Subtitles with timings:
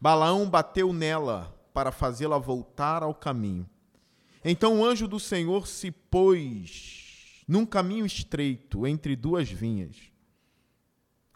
[0.00, 3.68] Balaão bateu nela para fazê-la voltar ao caminho.
[4.44, 9.96] Então o anjo do Senhor se pôs num caminho estreito entre duas vinhas,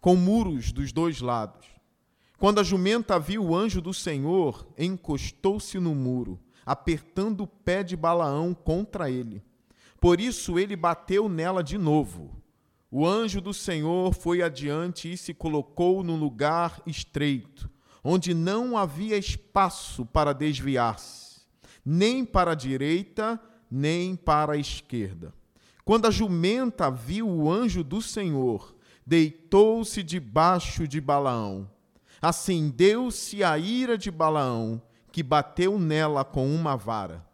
[0.01, 1.67] com muros dos dois lados.
[2.39, 7.97] Quando a jumenta viu o anjo do Senhor, encostou-se no muro, apertando o pé de
[7.97, 9.43] Balaão contra ele.
[10.05, 12.31] Por isso ele bateu nela de novo.
[12.91, 17.71] O anjo do Senhor foi adiante e se colocou num lugar estreito
[18.05, 21.41] onde não havia espaço para desviar-se,
[21.83, 23.41] nem para a direita,
[23.71, 25.33] nem para a esquerda.
[25.87, 28.77] Quando a jumenta viu o anjo do Senhor,
[29.07, 31.67] deitou-se debaixo de Balaão.
[32.21, 37.27] Acendeu-se a ira de Balaão, que bateu nela com uma vara.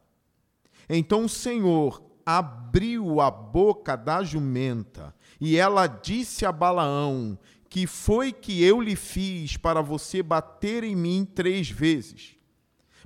[0.89, 7.39] Então o Senhor abriu a boca da jumenta, e ela disse a Balaão:
[7.71, 12.35] que foi que eu lhe fiz para você bater em mim três vezes?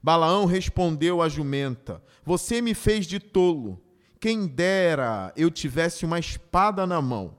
[0.02, 3.78] Balaão respondeu à jumenta: Você me fez de tolo.
[4.18, 7.36] Quem dera eu tivesse uma espada na mão,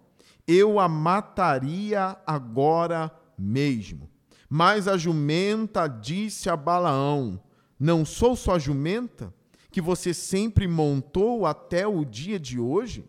[0.47, 4.07] eu a mataria agora mesmo.
[4.47, 7.41] Mas a jumenta disse a Balaão:
[7.79, 9.33] Não sou só jumenta,
[9.75, 13.03] que você sempre montou até o dia de hoje?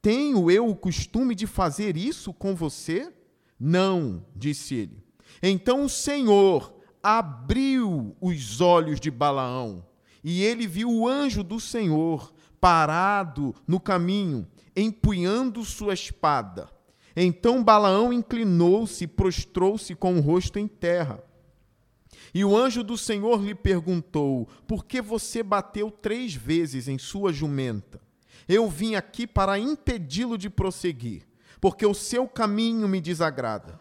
[0.00, 3.12] Tenho eu o costume de fazer isso com você?
[3.58, 5.02] Não, disse ele.
[5.42, 9.84] Então o Senhor abriu os olhos de Balaão,
[10.22, 16.68] e ele viu o anjo do Senhor parado no caminho, empunhando sua espada.
[17.16, 21.20] Então Balaão inclinou-se e prostrou-se com o rosto em terra.
[22.34, 27.32] E o anjo do Senhor lhe perguntou: Por que você bateu três vezes em sua
[27.32, 28.00] jumenta?
[28.48, 31.28] Eu vim aqui para impedi-lo de prosseguir
[31.60, 33.80] porque o seu caminho me desagrada.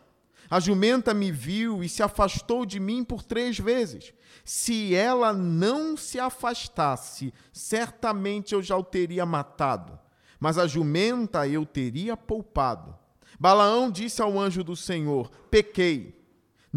[0.49, 4.13] A jumenta me viu e se afastou de mim por três vezes.
[4.45, 9.99] Se ela não se afastasse, certamente eu já o teria matado.
[10.39, 12.95] Mas a jumenta eu teria poupado.
[13.39, 16.16] Balaão disse ao anjo do Senhor: Pequei.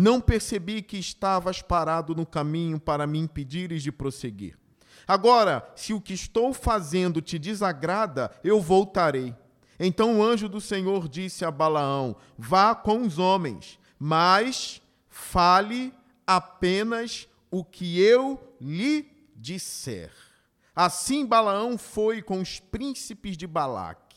[0.01, 4.59] Não percebi que estavas parado no caminho para me impedires de prosseguir.
[5.07, 9.35] Agora, se o que estou fazendo te desagrada, eu voltarei
[9.83, 15.95] então o anjo do Senhor disse a Balaão: Vá com os homens, mas fale
[16.27, 20.13] apenas o que eu lhe disser.
[20.77, 24.10] Assim Balaão foi com os príncipes de Balaque.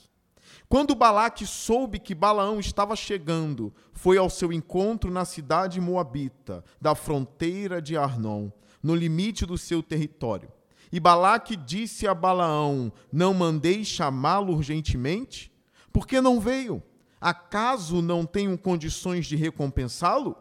[0.74, 6.96] Quando Balaque soube que Balaão estava chegando, foi ao seu encontro na cidade moabita, da
[6.96, 8.50] fronteira de Arnon,
[8.82, 10.52] no limite do seu território.
[10.92, 15.52] E Balaque disse a Balaão: Não mandei chamá-lo urgentemente?
[15.92, 16.82] Por que não veio?
[17.22, 20.36] Acaso não tenho condições de recompensá-lo?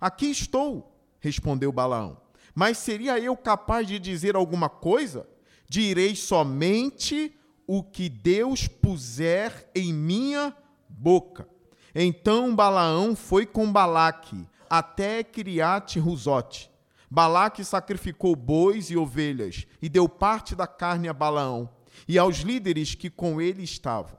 [0.00, 2.16] Aqui estou, respondeu Balaão.
[2.54, 5.28] Mas seria eu capaz de dizer alguma coisa?
[5.68, 7.36] Direi somente
[7.66, 10.54] o que Deus puser em minha
[10.88, 11.48] boca.
[11.94, 16.70] Então Balaão foi com Balaque até Criate Ruzote.
[17.10, 21.70] Balaque sacrificou bois e ovelhas e deu parte da carne a Balaão
[22.08, 24.18] e aos líderes que com ele estavam.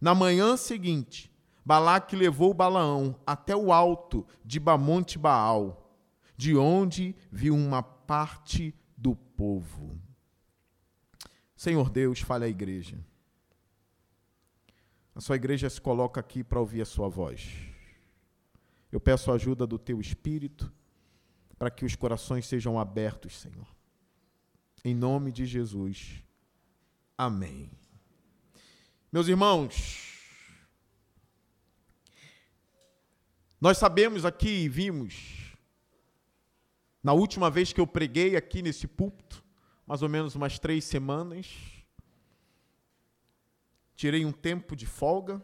[0.00, 1.30] Na manhã seguinte,
[1.64, 5.94] Balaque levou Balaão até o alto de Bamonte Baal,
[6.36, 9.98] de onde viu uma parte do povo.
[11.66, 12.96] Senhor Deus, fale à igreja.
[15.16, 17.58] A sua igreja se coloca aqui para ouvir a sua voz.
[18.92, 20.72] Eu peço a ajuda do teu espírito
[21.58, 23.66] para que os corações sejam abertos, Senhor.
[24.84, 26.22] Em nome de Jesus.
[27.18, 27.68] Amém.
[29.10, 30.22] Meus irmãos,
[33.60, 35.52] nós sabemos aqui e vimos,
[37.02, 39.44] na última vez que eu preguei aqui nesse púlpito,
[39.86, 41.46] mais ou menos umas três semanas,
[43.94, 45.40] tirei um tempo de folga.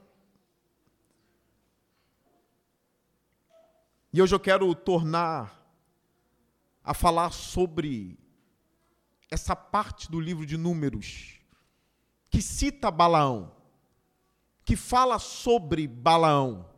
[4.13, 5.59] E hoje eu quero tornar
[6.83, 8.19] a falar sobre
[9.31, 11.39] essa parte do livro de Números
[12.29, 13.55] que cita Balaão,
[14.65, 16.69] que fala sobre Balaão.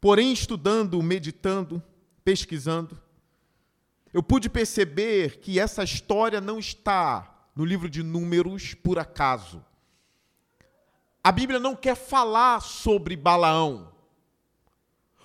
[0.00, 1.82] Porém, estudando, meditando,
[2.24, 3.00] pesquisando,
[4.12, 9.64] eu pude perceber que essa história não está no livro de Números por acaso.
[11.24, 13.92] A Bíblia não quer falar sobre Balaão.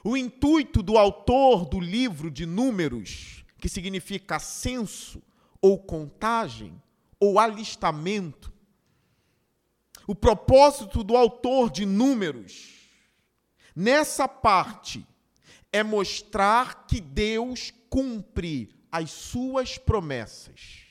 [0.04, 5.22] O intuito do autor do livro de Números, que significa censo
[5.62, 6.82] ou contagem
[7.20, 8.54] ou alistamento,
[10.10, 12.90] O propósito do autor de Números,
[13.76, 15.06] nessa parte,
[15.70, 20.88] é mostrar que Deus cumpre as suas promessas.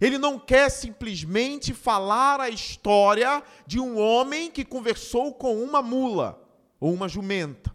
[0.00, 6.40] Ele não quer simplesmente falar a história de um homem que conversou com uma mula
[6.78, 7.74] ou uma jumenta.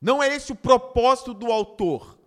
[0.00, 2.18] Não é esse o propósito do autor.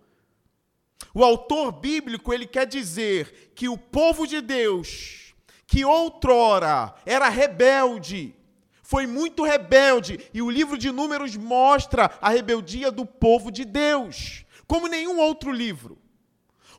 [1.12, 5.34] O autor bíblico, ele quer dizer que o povo de Deus,
[5.66, 8.34] que outrora era rebelde,
[8.82, 14.45] foi muito rebelde, e o livro de Números mostra a rebeldia do povo de Deus,
[14.66, 15.98] como nenhum outro livro.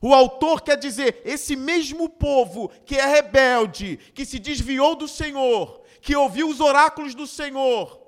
[0.00, 5.82] O autor quer dizer: esse mesmo povo que é rebelde, que se desviou do Senhor,
[6.00, 8.07] que ouviu os oráculos do Senhor,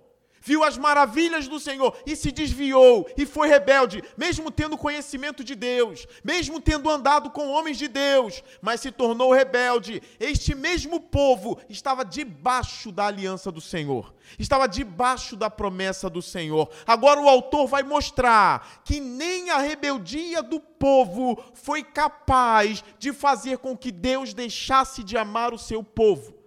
[0.51, 5.55] viu as maravilhas do Senhor e se desviou e foi rebelde, mesmo tendo conhecimento de
[5.55, 10.03] Deus, mesmo tendo andado com homens de Deus, mas se tornou rebelde.
[10.19, 16.69] Este mesmo povo estava debaixo da aliança do Senhor, estava debaixo da promessa do Senhor.
[16.85, 23.59] Agora o autor vai mostrar que nem a rebeldia do povo foi capaz de fazer
[23.59, 26.40] com que Deus deixasse de amar o seu povo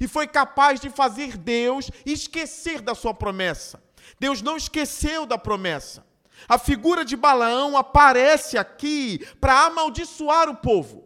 [0.00, 3.82] e foi capaz de fazer Deus esquecer da sua promessa.
[4.18, 6.06] Deus não esqueceu da promessa.
[6.48, 11.04] A figura de Balaão aparece aqui para amaldiçoar o povo.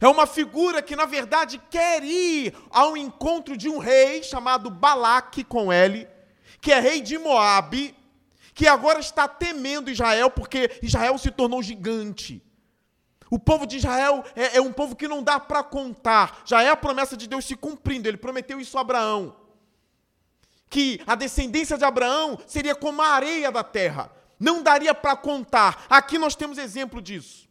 [0.00, 5.44] É uma figura que, na verdade, quer ir ao encontro de um rei chamado Balaque
[5.44, 6.08] com ele,
[6.60, 7.94] que é rei de Moabe,
[8.54, 12.42] que agora está temendo Israel porque Israel se tornou gigante.
[13.34, 16.42] O povo de Israel é, é um povo que não dá para contar.
[16.44, 18.06] Já é a promessa de Deus se cumprindo.
[18.06, 19.34] Ele prometeu isso a Abraão.
[20.70, 24.08] Que a descendência de Abraão seria como a areia da terra.
[24.38, 25.84] Não daria para contar.
[25.90, 27.48] Aqui nós temos exemplo disso.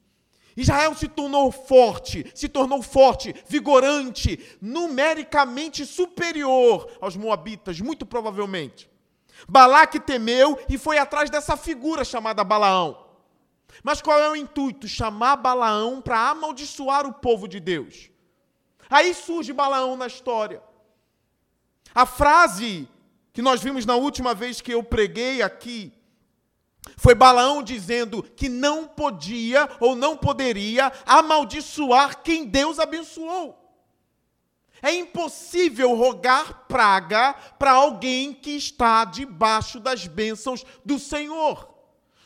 [0.55, 8.89] Israel se tornou forte, se tornou forte, vigorante, numericamente superior aos moabitas, muito provavelmente.
[9.49, 13.02] Balaque temeu e foi atrás dessa figura chamada Balaão.
[13.81, 14.87] Mas qual é o intuito?
[14.87, 18.09] Chamar Balaão para amaldiçoar o povo de Deus.
[18.89, 20.61] Aí surge Balaão na história.
[21.95, 22.87] A frase
[23.31, 25.93] que nós vimos na última vez que eu preguei aqui
[26.97, 33.59] foi Balaão dizendo que não podia ou não poderia amaldiçoar quem Deus abençoou.
[34.81, 41.72] É impossível rogar praga para alguém que está debaixo das bênçãos do Senhor.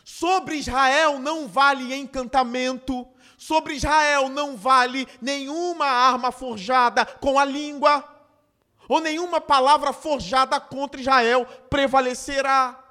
[0.10, 3.06] Sobre Israel não vale encantamento,
[3.38, 8.06] sobre Israel não vale nenhuma arma forjada com a língua,
[8.88, 12.82] ou nenhuma palavra forjada contra Israel prevalecerá.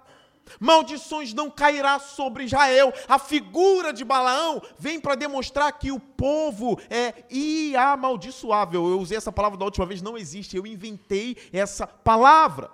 [0.60, 2.92] Maldições não cairá sobre Israel.
[3.08, 8.90] A figura de Balaão vem para demonstrar que o povo é inamaldiçoável.
[8.90, 10.54] Eu usei essa palavra da última vez, não existe.
[10.54, 12.70] Eu inventei essa palavra.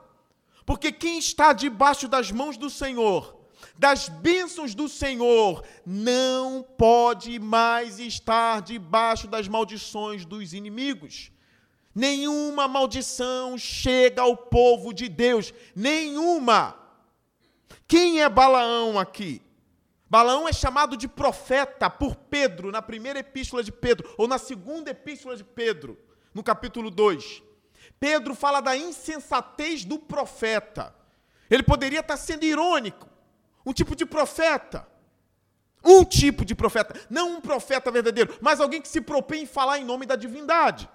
[0.67, 3.41] Porque quem está debaixo das mãos do Senhor
[3.79, 11.31] das bênçãos do Senhor, não pode mais estar debaixo das maldições dos inimigos.
[11.95, 16.77] Nenhuma maldição chega ao povo de Deus, nenhuma.
[17.87, 19.43] Quem é Balaão aqui?
[20.09, 24.91] Balaão é chamado de profeta por Pedro, na primeira epístola de Pedro, ou na segunda
[24.91, 25.99] epístola de Pedro,
[26.35, 27.43] no capítulo 2.
[27.99, 30.95] Pedro fala da insensatez do profeta.
[31.51, 33.09] Ele poderia estar sendo irônico,
[33.65, 34.87] um tipo de profeta.
[35.85, 36.95] Um tipo de profeta.
[37.11, 40.89] Não um profeta verdadeiro, mas alguém que se propõe em falar em nome da divindade.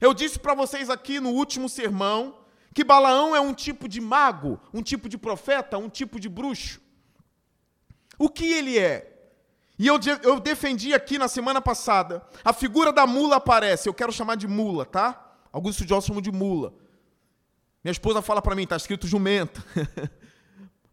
[0.00, 2.38] Eu disse para vocês aqui no último sermão
[2.74, 6.80] que Balaão é um tipo de mago, um tipo de profeta, um tipo de bruxo.
[8.18, 9.14] O que ele é?
[9.78, 14.12] E eu, eu defendi aqui na semana passada, a figura da mula aparece, eu quero
[14.12, 15.36] chamar de mula, tá?
[15.52, 16.74] Alguns estudiosos chamam de mula.
[17.82, 19.64] Minha esposa fala para mim, está escrito jumenta.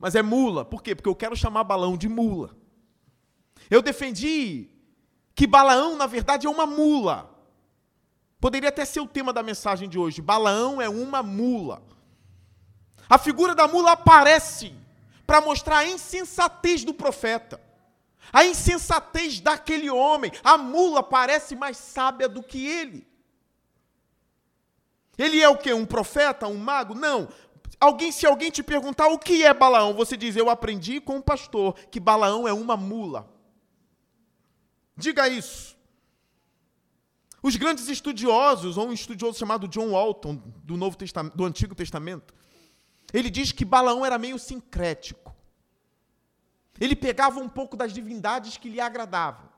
[0.06, 0.64] Mas é mula.
[0.64, 0.94] Por quê?
[0.94, 2.56] Porque eu quero chamar Balão de mula.
[3.72, 4.70] Eu defendi
[5.34, 7.36] que Balaão, na verdade, é uma mula.
[8.40, 10.22] Poderia até ser o tema da mensagem de hoje.
[10.22, 11.82] Balaão é uma mula.
[13.10, 14.76] A figura da mula aparece
[15.26, 17.60] para mostrar a insensatez do profeta.
[18.32, 20.32] A insensatez daquele homem.
[20.44, 23.08] A mula parece mais sábia do que ele.
[25.18, 25.74] Ele é o que?
[25.74, 26.48] Um profeta?
[26.48, 26.94] Um mago?
[26.94, 27.28] Não.
[27.80, 31.24] Alguém, se alguém te perguntar o que é Balaão, você diz: Eu aprendi com o
[31.24, 33.30] pastor que Balaão é uma mula.
[34.96, 35.76] Diga isso.
[37.44, 42.34] Os grandes estudiosos, ou um estudioso chamado John Walton, do, Novo Testamento, do Antigo Testamento,
[43.14, 45.36] ele diz que Balaão era meio sincrético.
[46.80, 49.55] Ele pegava um pouco das divindades que lhe agradavam.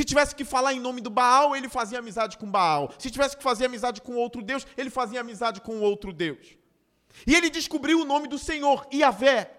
[0.00, 2.90] Se tivesse que falar em nome do Baal, ele fazia amizade com Baal.
[2.98, 6.56] Se tivesse que fazer amizade com outro Deus, ele fazia amizade com outro Deus.
[7.26, 9.52] E ele descobriu o nome do Senhor, Yahvé,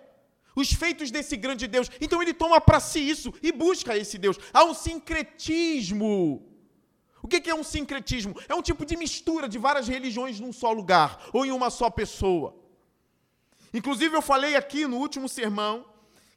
[0.56, 1.92] os feitos desse grande Deus.
[2.02, 4.36] Então ele toma para si isso e busca esse Deus.
[4.52, 6.42] Há um sincretismo.
[7.22, 8.36] O que é um sincretismo?
[8.50, 11.88] É um tipo de mistura de várias religiões num só lugar ou em uma só
[11.92, 12.56] pessoa.
[13.72, 15.86] Inclusive, eu falei aqui no último sermão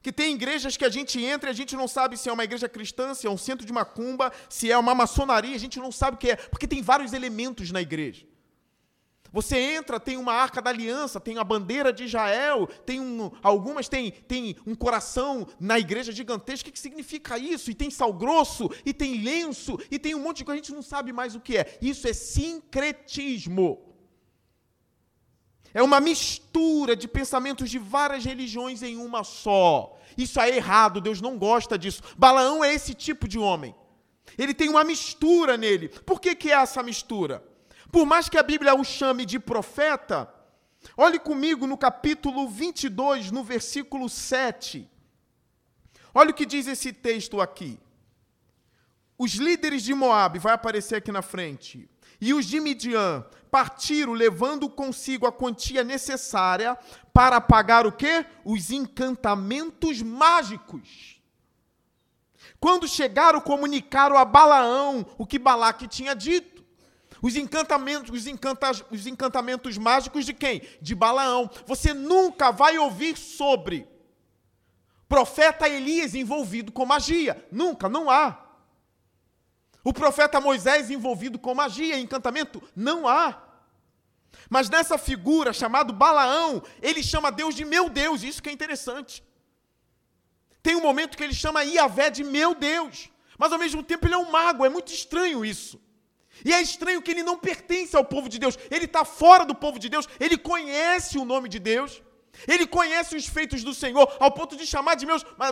[0.05, 2.45] que tem igrejas que a gente entra e a gente não sabe se é uma
[2.45, 5.91] igreja cristã, se é um centro de macumba, se é uma maçonaria, a gente não
[5.91, 8.27] sabe o que é, porque tem vários elementos na igreja.
[9.33, 13.89] Você entra, tem uma arca da aliança, tem a bandeira de Israel, tem um, algumas
[13.89, 16.69] tem, tem um coração na igreja gigantesca.
[16.69, 17.71] O que significa isso?
[17.71, 20.75] E tem sal grosso, e tem lenço, e tem um monte de coisa, a gente
[20.75, 21.79] não sabe mais o que é.
[21.81, 23.94] Isso é sincretismo.
[25.75, 29.99] É uma mistura de pensamentos de várias religiões em uma só.
[30.17, 32.01] Isso é errado, Deus não gosta disso.
[32.17, 33.75] Balaão é esse tipo de homem.
[34.39, 35.89] Ele tem uma mistura nele.
[35.89, 37.43] Por que, que é essa mistura?
[37.91, 40.33] Por mais que a Bíblia o chame de profeta,
[40.97, 44.89] olhe comigo no capítulo 22, no versículo 7.
[46.15, 47.81] Olha o que diz esse texto aqui.
[49.25, 51.89] Os líderes de Moabe, vai aparecer aqui na frente,
[52.21, 56.77] e os de Midian partiram levando consigo a quantia necessária
[57.11, 58.27] para pagar o quê?
[58.45, 61.23] Os encantamentos mágicos.
[62.61, 66.63] Quando chegaram, comunicaram a Balaão o que Balaque tinha dito.
[67.23, 70.61] Os encantamentos, os, encanta, os encantamentos mágicos de quem?
[70.83, 71.49] De Balaão.
[71.65, 73.89] Você nunca vai ouvir sobre
[75.09, 77.43] profeta Elias envolvido com magia.
[77.51, 78.44] Nunca, não há.
[79.85, 82.63] O profeta Moisés envolvido com magia, encantamento?
[82.75, 83.43] Não há.
[84.49, 89.23] Mas nessa figura chamado Balaão, ele chama Deus de meu Deus, isso que é interessante.
[90.63, 94.15] Tem um momento que ele chama Iavé de meu Deus, mas ao mesmo tempo ele
[94.15, 95.79] é um mago, é muito estranho isso.
[96.43, 99.55] E é estranho que ele não pertence ao povo de Deus, ele está fora do
[99.55, 102.03] povo de Deus, ele conhece o nome de Deus,
[102.47, 105.07] ele conhece os feitos do Senhor, ao ponto de chamar de,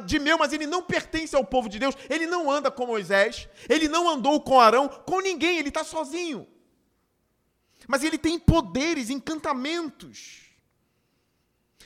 [0.04, 3.48] de meu, mas ele não pertence ao povo de Deus, ele não anda com Moisés,
[3.68, 6.46] ele não andou com Arão, com ninguém, ele está sozinho.
[7.86, 10.42] Mas ele tem poderes, encantamentos.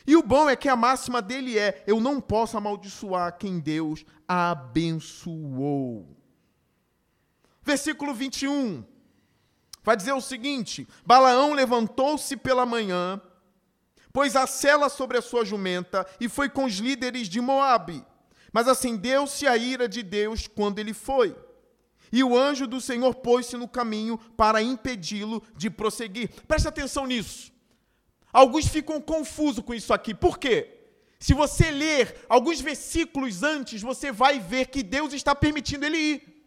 [0.06, 4.04] E o bom é que a máxima dele é: eu não posso amaldiçoar quem Deus
[4.28, 6.16] abençoou.
[7.62, 8.84] Versículo 21
[9.82, 13.20] vai dizer o seguinte: Balaão levantou-se pela manhã,
[14.16, 18.02] pôs a cela sobre a sua jumenta e foi com os líderes de Moabe.
[18.50, 21.36] Mas acendeu-se a ira de Deus quando ele foi.
[22.10, 26.30] E o anjo do Senhor pôs-se no caminho para impedi-lo de prosseguir.
[26.48, 27.52] Preste atenção nisso.
[28.32, 30.14] Alguns ficam confusos com isso aqui.
[30.14, 30.78] Por quê?
[31.20, 36.46] Se você ler alguns versículos antes, você vai ver que Deus está permitindo ele ir.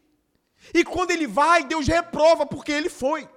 [0.73, 3.29] E quando ele vai, Deus reprova porque ele foi.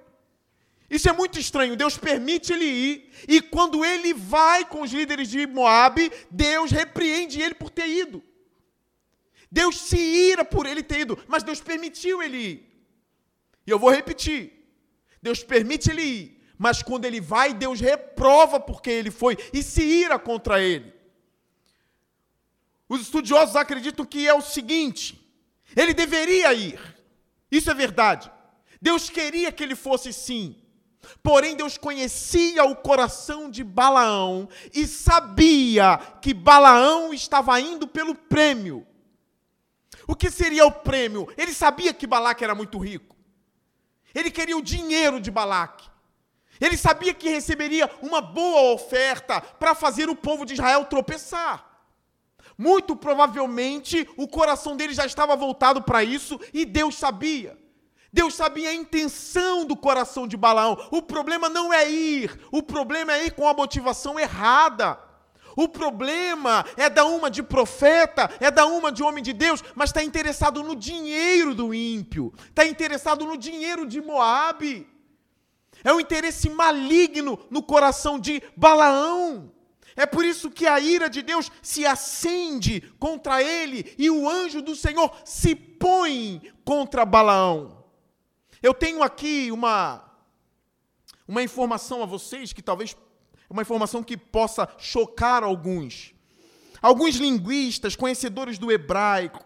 [0.89, 1.75] Isso é muito estranho.
[1.75, 7.41] Deus permite ele ir, e quando ele vai com os líderes de Moabe, Deus repreende
[7.41, 8.23] ele por ter ido.
[9.51, 12.73] Deus se ira por ele ter ido, mas Deus permitiu ele ir.
[13.67, 14.51] E eu vou repetir:
[15.21, 19.83] Deus permite ele ir, mas quando ele vai, Deus reprova porque ele foi e se
[19.83, 20.93] ira contra ele.
[22.89, 25.23] Os estudiosos acreditam que é o seguinte:
[25.75, 26.79] ele deveria ir,
[27.51, 28.31] isso é verdade.
[28.81, 30.62] Deus queria que ele fosse sim.
[31.21, 38.85] Porém, Deus conhecia o coração de Balaão e sabia que Balaão estava indo pelo prêmio.
[40.07, 41.27] O que seria o prêmio?
[41.37, 43.15] Ele sabia que Balaque era muito rico.
[44.13, 45.89] Ele queria o dinheiro de Balaque.
[46.59, 51.65] Ele sabia que receberia uma boa oferta para fazer o povo de Israel tropeçar.
[52.57, 57.57] Muito provavelmente o coração dele já estava voltado para isso e Deus sabia.
[58.13, 60.77] Deus sabia a intenção do coração de Balaão.
[60.91, 64.99] O problema não é ir, o problema é ir com a motivação errada.
[65.55, 69.89] O problema é da uma de profeta, é da uma de homem de Deus, mas
[69.89, 74.87] está interessado no dinheiro do ímpio, está interessado no dinheiro de Moabe.
[75.83, 79.51] É um interesse maligno no coração de Balaão.
[79.95, 84.61] É por isso que a ira de Deus se acende contra ele e o anjo
[84.61, 87.82] do Senhor se põe contra Balaão.
[88.63, 90.09] Eu tenho aqui uma
[91.27, 92.95] uma informação a vocês que talvez
[93.49, 96.13] uma informação que possa chocar alguns.
[96.81, 99.45] Alguns linguistas, conhecedores do hebraico,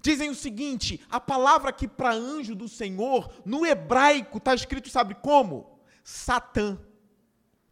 [0.00, 5.14] dizem o seguinte: a palavra aqui para anjo do Senhor, no hebraico está escrito, sabe
[5.14, 5.78] como?
[6.04, 6.78] Satã.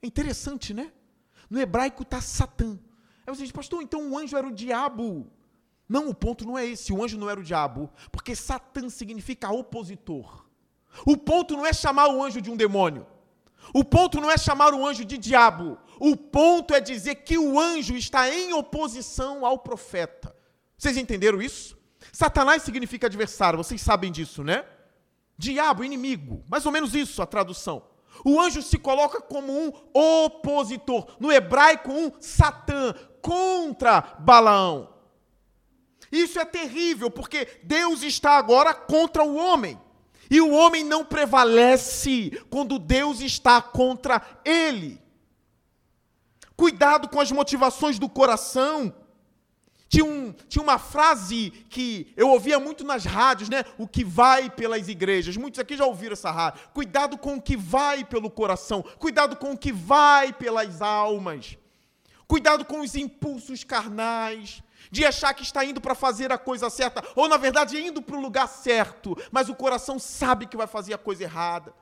[0.00, 0.92] É interessante, né?
[1.48, 2.78] No hebraico está Satã.
[3.26, 5.30] Aí você diz, pastor, então o anjo era o diabo.
[5.94, 6.92] Não, o ponto não é esse.
[6.92, 10.44] O anjo não era o diabo, porque Satã significa opositor.
[11.06, 13.06] O ponto não é chamar o anjo de um demônio.
[13.72, 15.78] O ponto não é chamar o anjo de diabo.
[16.00, 20.34] O ponto é dizer que o anjo está em oposição ao profeta.
[20.76, 21.78] Vocês entenderam isso?
[22.12, 24.64] Satanás significa adversário, vocês sabem disso, né?
[25.38, 26.42] Diabo, inimigo.
[26.48, 27.84] Mais ou menos isso a tradução.
[28.24, 29.72] O anjo se coloca como um
[30.24, 31.06] opositor.
[31.20, 34.93] No hebraico, um Satã contra Balaão.
[36.14, 39.76] Isso é terrível, porque Deus está agora contra o homem.
[40.30, 45.02] E o homem não prevalece quando Deus está contra ele.
[46.56, 48.94] Cuidado com as motivações do coração.
[49.88, 53.64] Tinha, um, tinha uma frase que eu ouvia muito nas rádios, né?
[53.76, 55.36] O que vai pelas igrejas.
[55.36, 56.60] Muitos aqui já ouviram essa rádio.
[56.72, 58.84] Cuidado com o que vai pelo coração.
[59.00, 61.58] Cuidado com o que vai pelas almas.
[62.28, 67.02] Cuidado com os impulsos carnais de achar que está indo para fazer a coisa certa,
[67.14, 70.94] ou na verdade indo para o lugar certo, mas o coração sabe que vai fazer
[70.94, 71.74] a coisa errada.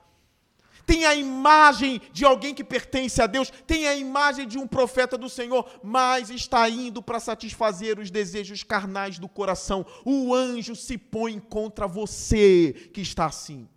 [0.85, 5.17] Tem a imagem de alguém que pertence a Deus, tem a imagem de um profeta
[5.17, 9.87] do Senhor, mas está indo para satisfazer os desejos carnais do coração.
[10.05, 13.69] O anjo se põe contra você que está assim.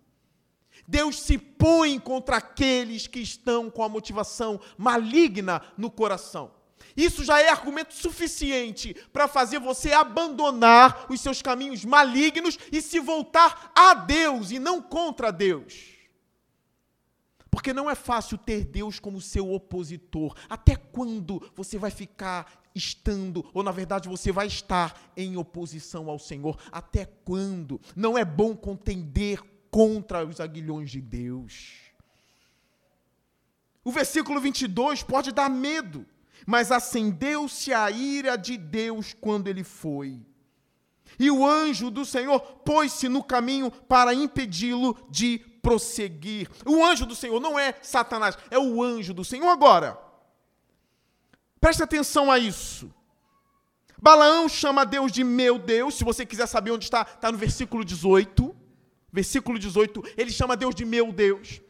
[0.88, 6.52] Deus se põe contra aqueles que estão com a motivação maligna no coração.
[6.96, 12.98] Isso já é argumento suficiente para fazer você abandonar os seus caminhos malignos e se
[12.98, 15.94] voltar a Deus e não contra Deus.
[17.50, 20.34] Porque não é fácil ter Deus como seu opositor.
[20.48, 26.18] Até quando você vai ficar estando, ou na verdade você vai estar em oposição ao
[26.18, 26.58] Senhor?
[26.70, 27.80] Até quando?
[27.94, 31.74] Não é bom contender contra os aguilhões de Deus.
[33.82, 36.06] O versículo 22 pode dar medo
[36.46, 40.24] mas acendeu-se a ira de Deus quando ele foi.
[41.18, 46.48] E o anjo do Senhor pôs-se no caminho para impedi-lo de prosseguir.
[46.64, 49.48] O anjo do Senhor não é Satanás, é o anjo do Senhor.
[49.48, 49.98] Agora,
[51.60, 52.94] preste atenção a isso.
[53.98, 55.96] Balaão chama Deus de meu Deus.
[55.96, 58.54] Se você quiser saber onde está, está no versículo 18.
[59.12, 61.62] Versículo 18, ele chama Deus de meu Deus.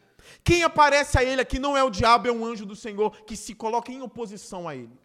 [0.47, 3.35] Quem aparece a ele aqui não é o diabo, é um anjo do Senhor que
[3.35, 4.97] se coloca em oposição a ele.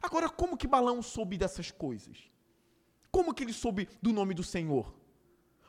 [0.00, 2.16] Agora, como que Balão soube dessas coisas?
[3.10, 4.94] Como que ele soube do nome do Senhor?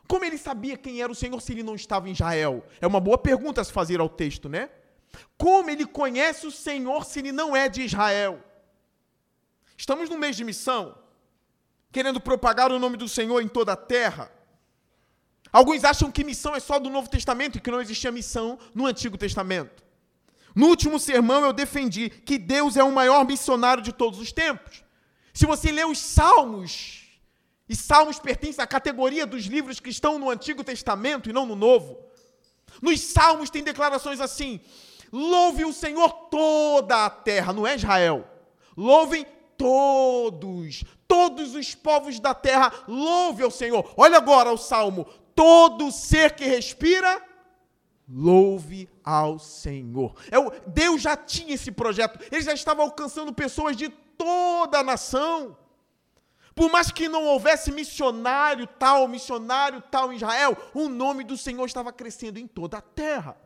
[0.07, 2.63] Como ele sabia quem era o Senhor se ele não estava em Israel?
[2.79, 4.69] É uma boa pergunta a se fazer ao texto, né?
[5.39, 8.39] Como ele conhece o Senhor se ele não é de Israel?
[9.75, 10.95] Estamos no mês de missão,
[11.91, 14.31] querendo propagar o nome do Senhor em toda a terra.
[15.51, 18.85] Alguns acham que missão é só do Novo Testamento e que não existia missão no
[18.85, 19.83] Antigo Testamento.
[20.55, 24.83] No último sermão eu defendi que Deus é o maior missionário de todos os tempos.
[25.33, 27.07] Se você lê os Salmos,
[27.67, 31.55] e Salmos pertence à categoria dos livros que estão no Antigo Testamento e não no
[31.55, 31.99] Novo.
[32.81, 34.59] Nos Salmos tem declarações assim:
[35.11, 38.27] Louve o Senhor toda a terra, não é Israel.
[38.75, 43.93] Louvem todos, todos os povos da terra, louve ao Senhor.
[43.95, 45.05] Olha agora o salmo:
[45.39, 47.25] todo ser que respira,
[48.09, 50.13] louve ao Senhor.
[50.29, 55.57] É Deus já tinha esse projeto, ele já estava alcançando pessoas de toda a nação.
[56.53, 61.65] Por mais que não houvesse missionário tal, missionário tal em Israel, o nome do Senhor
[61.65, 63.37] estava crescendo em toda a terra.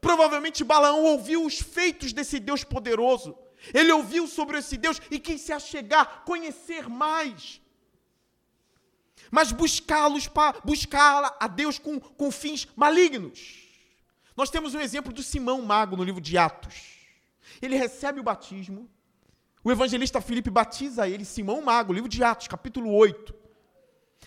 [0.00, 3.38] Provavelmente Balaão ouviu os feitos desse Deus poderoso.
[3.72, 7.62] Ele ouviu sobre esse Deus e quis se achegar, conhecer mais
[9.34, 13.66] mas buscá-los para buscar a Deus com, com fins malignos.
[14.36, 16.76] Nós temos um exemplo do Simão Mago no livro de Atos.
[17.60, 18.88] Ele recebe o batismo,
[19.64, 23.34] o evangelista Filipe batiza ele, Simão Mago, livro de Atos, capítulo 8.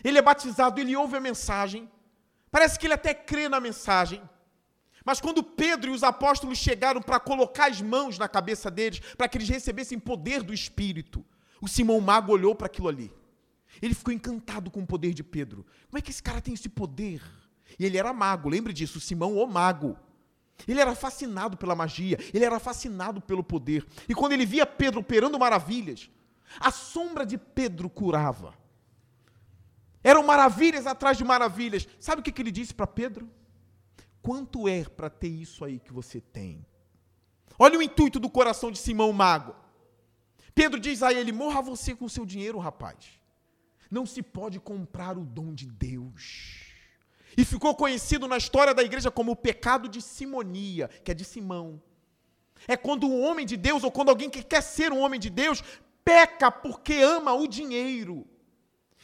[0.03, 1.89] Ele é batizado, ele ouve a mensagem,
[2.51, 4.21] parece que ele até crê na mensagem,
[5.05, 9.29] mas quando Pedro e os apóstolos chegaram para colocar as mãos na cabeça deles, para
[9.29, 11.25] que eles recebessem poder do Espírito,
[11.61, 13.09] o Simão Mago olhou para aquilo ali.
[13.81, 15.65] Ele ficou encantado com o poder de Pedro.
[15.87, 17.21] Como é que esse cara tem esse poder?
[17.77, 19.97] E ele era mago, lembre disso, Simão o mago.
[20.67, 23.85] Ele era fascinado pela magia, ele era fascinado pelo poder.
[24.07, 26.09] E quando ele via Pedro operando maravilhas,
[26.59, 28.53] a sombra de Pedro curava.
[30.03, 31.87] Eram maravilhas atrás de maravilhas.
[31.99, 33.29] Sabe o que, ele disse para Pedro?
[34.21, 36.65] Quanto é para ter isso aí que você tem?
[37.59, 39.55] Olha o intuito do coração de Simão Mago.
[40.55, 43.19] Pedro diz a ele: morra você com seu dinheiro, rapaz.
[43.89, 46.65] Não se pode comprar o dom de Deus.
[47.37, 51.23] E ficou conhecido na história da igreja como o pecado de simonia, que é de
[51.23, 51.81] Simão.
[52.67, 55.29] É quando um homem de Deus, ou quando alguém que quer ser um homem de
[55.29, 55.63] Deus,
[56.03, 58.25] peca porque ama o dinheiro.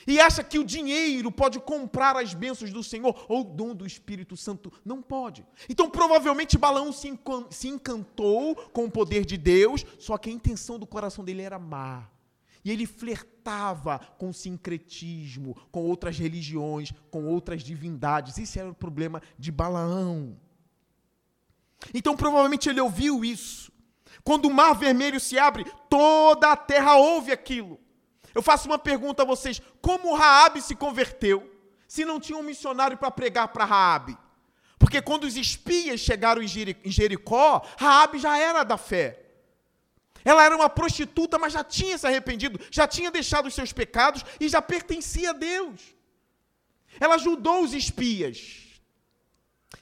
[0.07, 3.85] e acha que o dinheiro pode comprar as bênçãos do Senhor ou o dom do
[3.85, 4.71] Espírito Santo.
[4.83, 5.45] Não pode.
[5.69, 10.87] Então, provavelmente, Balaão se encantou com o poder de Deus, só que a intenção do
[10.87, 12.09] coração dele era má.
[12.63, 18.37] E ele flertava com o sincretismo, com outras religiões, com outras divindades.
[18.37, 20.37] Esse era o problema de Balaão.
[21.93, 23.71] Então, provavelmente, ele ouviu isso.
[24.23, 27.79] Quando o mar vermelho se abre, toda a terra ouve aquilo.
[28.33, 31.49] Eu faço uma pergunta a vocês: como Raabe se converteu
[31.87, 34.17] se não tinha um missionário para pregar para Raabe?
[34.79, 39.22] Porque quando os espias chegaram em Jericó, Raabe já era da fé.
[40.23, 44.23] Ela era uma prostituta, mas já tinha se arrependido, já tinha deixado os seus pecados
[44.39, 45.81] e já pertencia a Deus.
[46.99, 48.81] Ela ajudou os espias.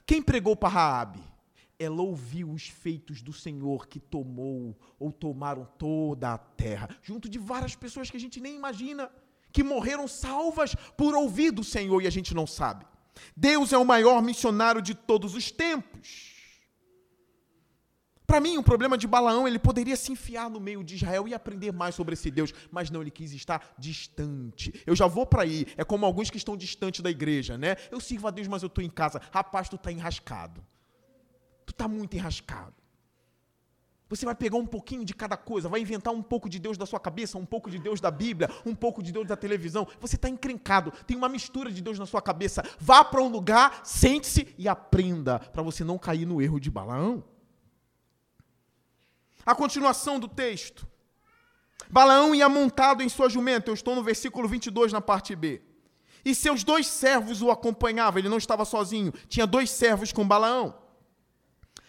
[0.06, 1.32] Quem pregou para Raabe?
[1.84, 7.40] ela ouviu os feitos do Senhor que tomou ou tomaram toda a terra, junto de
[7.40, 9.12] várias pessoas que a gente nem imagina,
[9.52, 12.86] que morreram salvas por ouvir do Senhor e a gente não sabe.
[13.36, 16.31] Deus é o maior missionário de todos os tempos.
[18.32, 21.34] Para mim, o problema de Balaão, ele poderia se enfiar no meio de Israel e
[21.34, 24.82] aprender mais sobre esse Deus, mas não, ele quis estar distante.
[24.86, 27.76] Eu já vou para aí, é como alguns que estão distantes da igreja, né?
[27.92, 29.22] Eu sirvo a Deus, mas eu estou em casa.
[29.34, 30.64] Rapaz, tu está enrascado
[31.66, 32.74] tu está muito enrascado.
[34.10, 36.86] Você vai pegar um pouquinho de cada coisa, vai inventar um pouco de Deus da
[36.86, 39.88] sua cabeça, um pouco de Deus da Bíblia, um pouco de Deus da televisão.
[40.02, 42.62] Você está encrencado, tem uma mistura de Deus na sua cabeça.
[42.78, 47.24] Vá para um lugar, sente-se e aprenda, para você não cair no erro de Balaão.
[49.46, 50.88] A continuação do texto.
[51.90, 55.62] Balaão ia montado em sua jumenta, eu estou no versículo 22 na parte B.
[56.24, 60.76] E seus dois servos o acompanhavam, ele não estava sozinho, tinha dois servos com Balaão.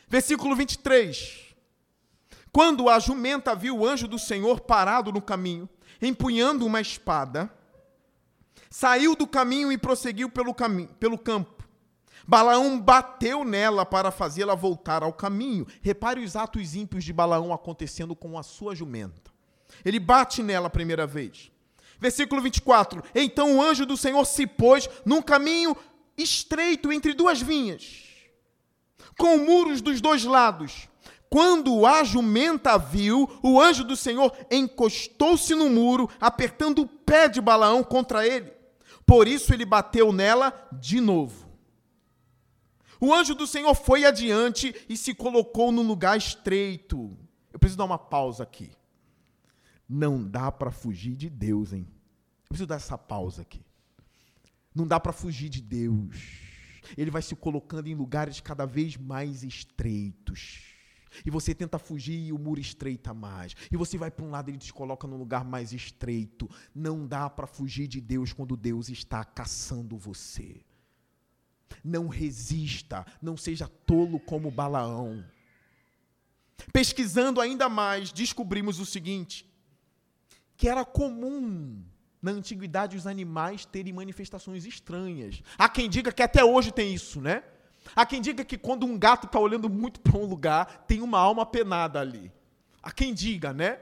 [0.08, 1.54] Versículo 23.
[2.50, 5.68] Quando a jumenta viu o anjo do Senhor parado no caminho,
[6.00, 7.50] empunhando uma espada,
[8.70, 11.61] saiu do caminho e prosseguiu pelo, caminho, pelo campo.
[12.26, 15.66] Balaão bateu nela para fazê-la voltar ao caminho.
[15.80, 19.30] Repare os atos ímpios de Balaão acontecendo com a sua jumenta.
[19.84, 21.50] Ele bate nela a primeira vez.
[21.98, 25.76] Versículo 24: Então o anjo do Senhor se pôs num caminho
[26.16, 28.12] estreito entre duas vinhas
[29.16, 30.88] com muros dos dois lados.
[31.28, 37.40] Quando a jumenta viu, o anjo do Senhor encostou-se no muro, apertando o pé de
[37.40, 38.52] Balaão contra ele.
[39.06, 41.51] Por isso ele bateu nela de novo.
[43.02, 47.18] O anjo do Senhor foi adiante e se colocou no lugar estreito.
[47.52, 48.70] Eu preciso dar uma pausa aqui.
[49.88, 51.86] Não dá para fugir de Deus, hein?
[52.44, 53.64] Eu preciso dar essa pausa aqui.
[54.74, 56.42] Não dá para fugir de Deus
[56.96, 60.70] ele vai se colocando em lugares cada vez mais estreitos.
[61.26, 63.54] E você tenta fugir e o muro estreita mais.
[63.70, 66.48] E você vai para um lado e ele te coloca num lugar mais estreito.
[66.74, 70.62] Não dá para fugir de Deus quando Deus está caçando você.
[71.84, 75.24] Não resista, não seja tolo como Balaão.
[76.72, 79.46] Pesquisando ainda mais, descobrimos o seguinte:
[80.56, 81.82] que era comum
[82.20, 85.42] na antiguidade os animais terem manifestações estranhas.
[85.58, 87.42] Há quem diga que até hoje tem isso, né?
[87.96, 91.18] Há quem diga que quando um gato está olhando muito para um lugar, tem uma
[91.18, 92.30] alma penada ali.
[92.80, 93.80] Há quem diga, né?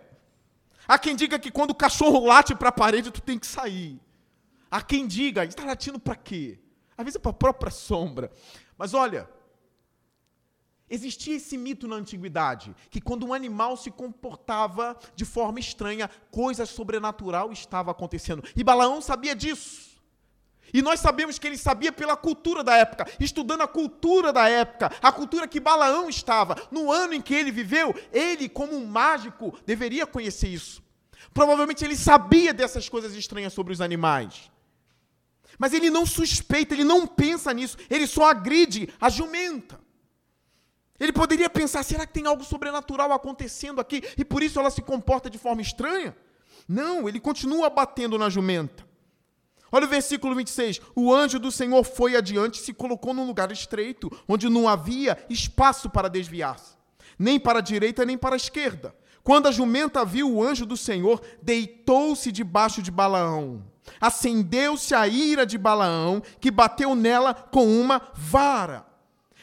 [0.89, 4.01] Há quem diga que quando o cachorro late para a parede, tu tem que sair.
[4.71, 6.59] Há quem diga, está latindo para quê?
[7.01, 8.31] Às vezes é para a própria sombra.
[8.77, 9.29] Mas olha,
[10.93, 16.67] Existia esse mito na antiguidade, que quando um animal se comportava de forma estranha, coisa
[16.67, 18.43] sobrenatural estava acontecendo.
[18.57, 19.91] E Balaão sabia disso.
[20.75, 24.91] E nós sabemos que ele sabia pela cultura da época, estudando a cultura da época,
[25.01, 26.57] a cultura que Balaão estava.
[26.73, 30.83] No ano em que ele viveu, ele, como um mágico, deveria conhecer isso.
[31.33, 34.51] Provavelmente ele sabia dessas coisas estranhas sobre os animais.
[35.61, 39.79] Mas ele não suspeita, ele não pensa nisso, ele só agride a jumenta.
[40.99, 44.81] Ele poderia pensar: será que tem algo sobrenatural acontecendo aqui e por isso ela se
[44.81, 46.17] comporta de forma estranha?
[46.67, 48.89] Não, ele continua batendo na jumenta.
[49.71, 50.81] Olha o versículo 26.
[50.97, 55.23] O anjo do Senhor foi adiante e se colocou num lugar estreito, onde não havia
[55.29, 56.75] espaço para desviar-se,
[57.19, 58.95] nem para a direita nem para a esquerda.
[59.23, 63.63] Quando a jumenta viu o anjo do Senhor, deitou-se debaixo de Balaão.
[64.01, 68.87] Acendeu-se a ira de Balaão, que bateu nela com uma vara.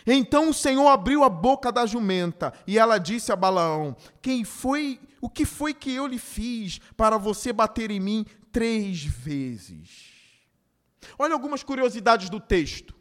[0.05, 4.99] Então o Senhor abriu a boca da jumenta e ela disse a Balaão: Quem foi,
[5.19, 10.17] o que foi que eu lhe fiz para você bater em mim três vezes?
[11.19, 12.95] Olha algumas curiosidades do texto.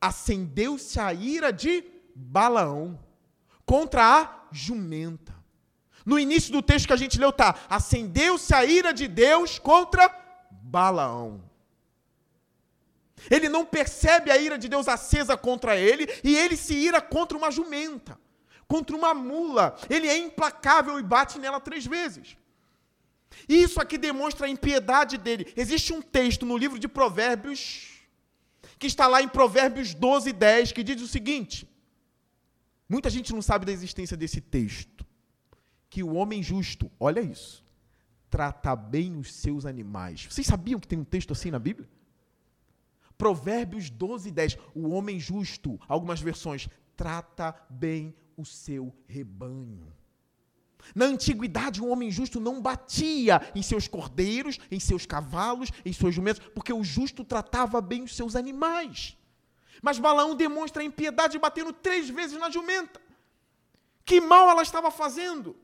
[0.00, 2.98] Acendeu-se a ira de Balaão
[3.66, 5.34] contra a jumenta.
[6.06, 10.23] No início do texto que a gente leu está: acendeu-se a ira de Deus contra
[10.74, 11.40] Balaão.
[13.30, 17.38] Ele não percebe a ira de Deus acesa contra ele e ele se ira contra
[17.38, 18.18] uma jumenta,
[18.66, 19.76] contra uma mula.
[19.88, 22.36] Ele é implacável e bate nela três vezes.
[23.48, 25.52] Isso aqui demonstra a impiedade dele.
[25.56, 27.92] Existe um texto no livro de Provérbios,
[28.76, 31.68] que está lá em Provérbios 12, 10, que diz o seguinte:
[32.88, 35.06] muita gente não sabe da existência desse texto.
[35.88, 37.63] Que o homem justo, olha isso,
[38.34, 40.26] trata bem os seus animais.
[40.28, 41.88] Vocês sabiam que tem um texto assim na Bíblia?
[43.16, 44.58] Provérbios 12, 10.
[44.74, 49.86] O homem justo, algumas versões, trata bem o seu rebanho.
[50.96, 56.12] Na antiguidade, um homem justo não batia em seus cordeiros, em seus cavalos, em seus
[56.12, 59.16] jumentos, porque o justo tratava bem os seus animais.
[59.80, 63.00] Mas Balaão demonstra a impiedade batendo três vezes na jumenta.
[64.04, 65.54] Que mal ela estava fazendo?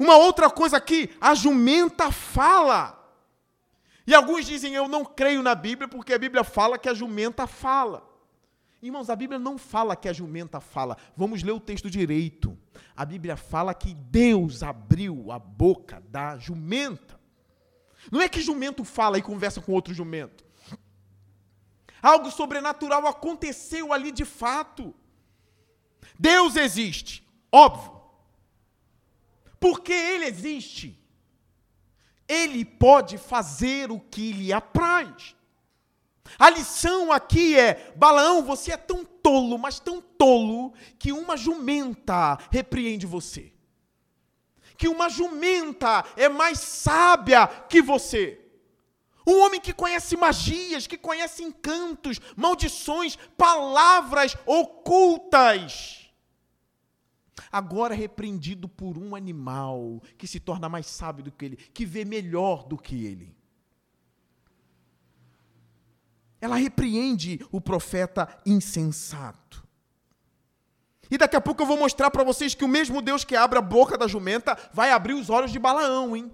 [0.00, 2.98] Uma outra coisa aqui, a jumenta fala.
[4.06, 7.46] E alguns dizem, eu não creio na Bíblia, porque a Bíblia fala que a jumenta
[7.46, 8.08] fala.
[8.80, 10.96] Irmãos, a Bíblia não fala que a jumenta fala.
[11.14, 12.56] Vamos ler o texto direito.
[12.96, 17.20] A Bíblia fala que Deus abriu a boca da jumenta.
[18.10, 20.42] Não é que jumento fala e conversa com outro jumento.
[22.00, 24.94] Algo sobrenatural aconteceu ali de fato.
[26.18, 27.99] Deus existe, óbvio.
[29.60, 30.98] Porque Ele existe,
[32.26, 35.36] Ele pode fazer o que lhe apraz.
[36.38, 42.38] A lição aqui é: Balaão, você é tão tolo, mas tão tolo, que uma jumenta
[42.50, 43.52] repreende você.
[44.76, 48.40] Que uma jumenta é mais sábia que você.
[49.26, 55.99] Um homem que conhece magias, que conhece encantos, maldições, palavras ocultas.
[57.52, 62.04] Agora repreendido por um animal que se torna mais sábio do que ele, que vê
[62.04, 63.36] melhor do que ele.
[66.40, 69.68] Ela repreende o profeta insensato.
[71.10, 73.58] E daqui a pouco eu vou mostrar para vocês que o mesmo Deus que abre
[73.58, 76.30] a boca da jumenta vai abrir os olhos de Balaão, hein?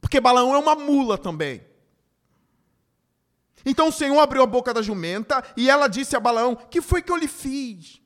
[0.00, 1.62] Porque Balaão é uma mula também.
[3.64, 7.02] Então o Senhor abriu a boca da jumenta e ela disse a Balaão: Que foi
[7.02, 8.01] que eu lhe fiz?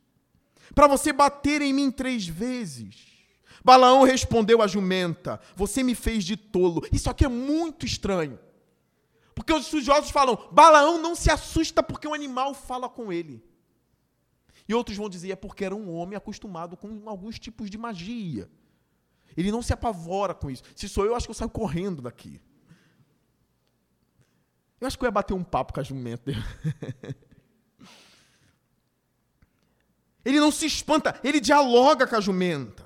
[0.74, 3.16] Para você bater em mim três vezes.
[3.64, 6.87] Balaão respondeu à jumenta: Você me fez de tolo.
[6.92, 8.38] Isso aqui é muito estranho.
[9.35, 13.44] Porque os estudiosos falam, Balaão não se assusta porque um animal fala com ele.
[14.66, 18.50] E outros vão dizer, é porque era um homem acostumado com alguns tipos de magia.
[19.37, 20.62] Ele não se apavora com isso.
[20.74, 22.40] Se sou eu, acho que eu saio correndo daqui.
[24.81, 26.33] Eu acho que eu ia bater um papo com a jumenta.
[30.26, 32.84] ele não se espanta, ele dialoga com a jumenta.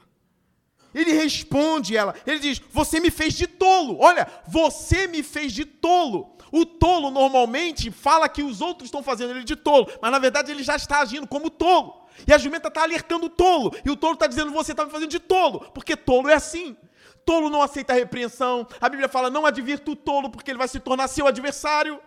[0.95, 3.97] Ele responde ela, ele diz: Você me fez de tolo.
[3.99, 6.37] Olha, você me fez de tolo.
[6.53, 10.51] O tolo normalmente fala que os outros estão fazendo ele de tolo, mas na verdade
[10.51, 12.07] ele já está agindo como tolo.
[12.27, 14.91] E a jumenta está alertando o tolo, e o tolo está dizendo: Você está me
[14.91, 16.77] fazendo de tolo, porque tolo é assim.
[17.25, 18.67] Tolo não aceita repreensão.
[18.79, 21.99] A Bíblia fala: Não advirta o tolo, porque ele vai se tornar seu adversário.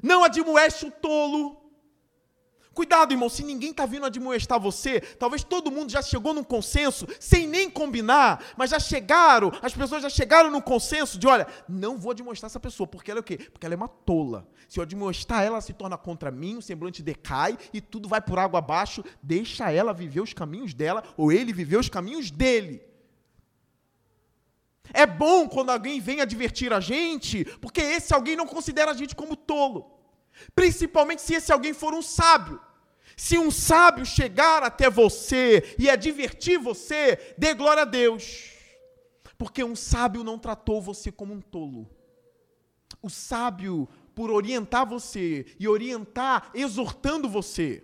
[0.00, 1.67] Não admoeste o tolo.
[2.78, 7.08] Cuidado, irmão, se ninguém está vindo admoestar você, talvez todo mundo já chegou num consenso,
[7.18, 11.98] sem nem combinar, mas já chegaram, as pessoas já chegaram no consenso de, olha, não
[11.98, 13.36] vou admoestar essa pessoa, porque ela é o quê?
[13.36, 14.46] Porque ela é uma tola.
[14.68, 18.20] Se eu admoestar ela, ela se torna contra mim, o semblante decai e tudo vai
[18.20, 22.80] por água abaixo, deixa ela viver os caminhos dela, ou ele viver os caminhos dele.
[24.94, 29.16] É bom quando alguém vem advertir a gente, porque esse alguém não considera a gente
[29.16, 29.98] como tolo.
[30.54, 32.67] Principalmente se esse alguém for um sábio.
[33.18, 38.52] Se um sábio chegar até você e advertir você, dê glória a Deus.
[39.36, 41.90] Porque um sábio não tratou você como um tolo.
[43.02, 47.82] O sábio, por orientar você e orientar exortando você,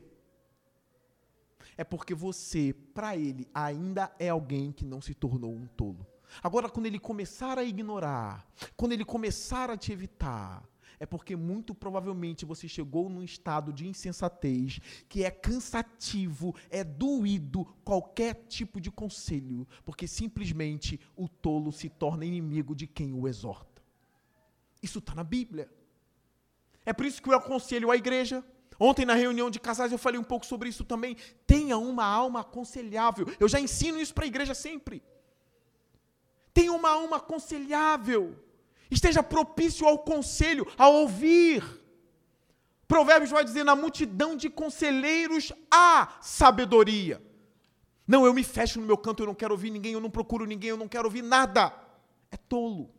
[1.76, 6.06] é porque você, para ele, ainda é alguém que não se tornou um tolo.
[6.44, 10.62] Agora, quando ele começar a ignorar, quando ele começar a te evitar,
[10.98, 17.64] é porque muito provavelmente você chegou num estado de insensatez que é cansativo, é doído
[17.84, 23.82] qualquer tipo de conselho, porque simplesmente o tolo se torna inimigo de quem o exorta.
[24.82, 25.70] Isso está na Bíblia.
[26.84, 28.44] É por isso que eu aconselho a igreja.
[28.78, 31.16] Ontem, na reunião de casais, eu falei um pouco sobre isso também.
[31.46, 33.26] Tenha uma alma aconselhável.
[33.38, 35.02] Eu já ensino isso para a igreja sempre.
[36.52, 38.36] Tenha uma alma aconselhável.
[38.90, 41.62] Esteja propício ao conselho, a ouvir.
[42.86, 47.22] Provérbios vai dizer: na multidão de conselheiros há sabedoria.
[48.06, 50.44] Não, eu me fecho no meu canto, eu não quero ouvir ninguém, eu não procuro
[50.44, 51.72] ninguém, eu não quero ouvir nada.
[52.30, 52.90] É tolo.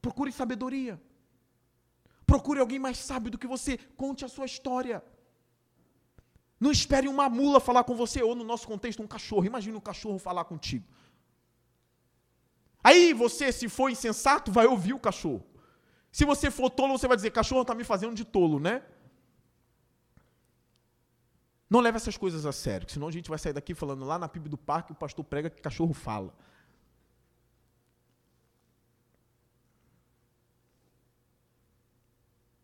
[0.00, 1.00] Procure sabedoria.
[2.26, 3.78] Procure alguém mais sábio do que você.
[3.96, 5.02] Conte a sua história.
[6.60, 9.44] Não espere uma mula falar com você, ou no nosso contexto, um cachorro.
[9.44, 10.86] Imagine um cachorro falar contigo.
[12.84, 15.42] Aí você, se for insensato, vai ouvir o cachorro.
[16.12, 18.82] Se você for tolo, você vai dizer: cachorro está me fazendo de tolo, né?
[21.68, 24.28] Não leve essas coisas a sério, senão a gente vai sair daqui falando lá na
[24.28, 26.32] PIB do parque, o pastor prega que cachorro fala.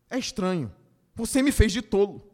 [0.09, 0.71] É estranho.
[1.15, 2.29] Você me fez de tolo.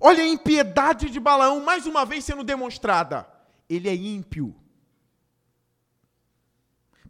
[0.00, 3.26] Olha a impiedade de Balaão mais uma vez sendo demonstrada.
[3.68, 4.54] Ele é ímpio.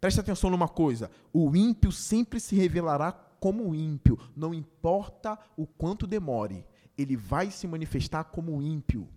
[0.01, 6.07] Preste atenção numa coisa: o ímpio sempre se revelará como ímpio, não importa o quanto
[6.07, 6.65] demore,
[6.97, 9.09] ele vai se manifestar como ímpio.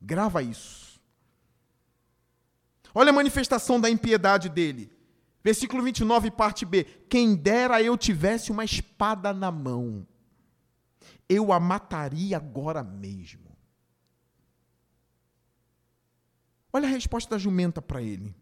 [0.00, 1.00] Grava isso.
[2.94, 4.90] Olha a manifestação da impiedade dele.
[5.42, 6.84] Versículo 29, parte B.
[7.08, 10.06] Quem dera eu tivesse uma espada na mão,
[11.28, 13.50] eu a mataria agora mesmo.
[16.72, 18.34] Olha a resposta da jumenta para ele.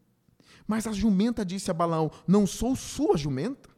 [0.69, 3.71] Mas a jumenta disse a Balaão: Não sou sua jumenta,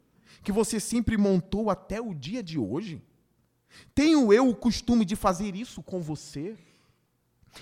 [0.43, 3.01] que você sempre montou até o dia de hoje?
[3.95, 6.59] Tenho eu o costume de fazer isso com você?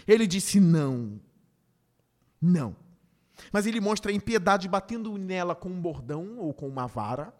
[0.06, 1.20] Ele disse: Não,
[2.40, 2.74] não.
[3.52, 7.32] Mas ele mostra a impiedade batendo nela com um bordão ou com uma vara.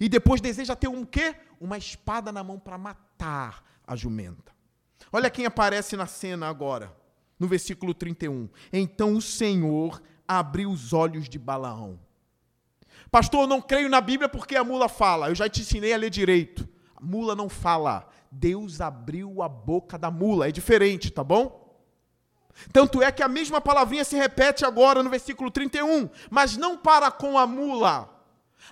[0.00, 1.36] E depois deseja ter um quê?
[1.60, 4.52] Uma espada na mão para matar a jumenta.
[5.12, 6.94] Olha quem aparece na cena agora,
[7.38, 8.48] no versículo 31.
[8.72, 11.98] Então o Senhor abriu os olhos de Balaão.
[13.10, 15.30] Pastor, eu não creio na Bíblia porque a mula fala.
[15.30, 16.68] Eu já te ensinei a ler direito.
[16.94, 18.06] A mula não fala.
[18.30, 20.48] Deus abriu a boca da mula.
[20.48, 21.66] É diferente, tá bom?
[22.72, 27.10] Tanto é que a mesma palavrinha se repete agora no versículo 31, mas não para
[27.10, 28.10] com a mula.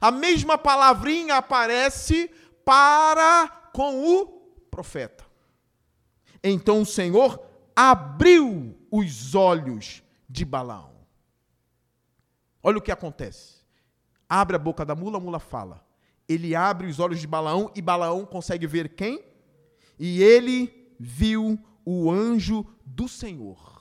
[0.01, 2.31] A mesma palavrinha aparece
[2.65, 4.27] para com o
[4.71, 5.25] profeta.
[6.43, 7.41] Então o Senhor
[7.75, 10.96] abriu os olhos de Balaão.
[12.67, 13.61] Olha o que acontece.
[14.29, 15.87] Abre a boca da mula, a mula fala.
[16.29, 19.25] Ele abre os olhos de Balaão e Balaão consegue ver quem?
[19.99, 23.77] E ele viu o anjo do Senhor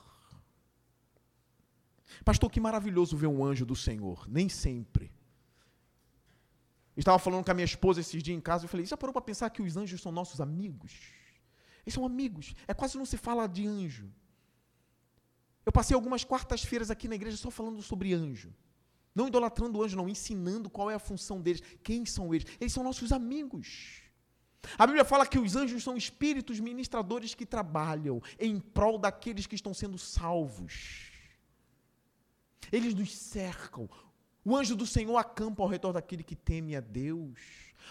[2.25, 4.27] Pastor, que maravilhoso ver um anjo do Senhor.
[4.27, 5.13] Nem sempre.
[6.97, 9.21] Estava falando com a minha esposa esses dias em casa, eu falei, já parou para
[9.21, 11.11] pensar que os anjos são nossos amigos?
[11.85, 12.55] Eles são amigos.
[12.67, 14.11] É quase não se fala de anjo.
[15.63, 18.51] Eu passei algumas quartas-feiras aqui na igreja só falando sobre anjo.
[19.15, 22.45] Não idolatrando o anjo, não, ensinando qual é a função deles, quem são eles.
[22.59, 24.01] Eles são nossos amigos.
[24.77, 29.55] A Bíblia fala que os anjos são espíritos ministradores que trabalham em prol daqueles que
[29.55, 31.11] estão sendo salvos.
[32.71, 33.89] Eles nos cercam.
[34.43, 37.39] O anjo do Senhor acampa ao redor daquele que teme a Deus.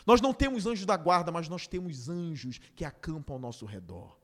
[0.07, 4.24] Nós não temos anjos da guarda, mas nós temos anjos que acampam ao nosso redor.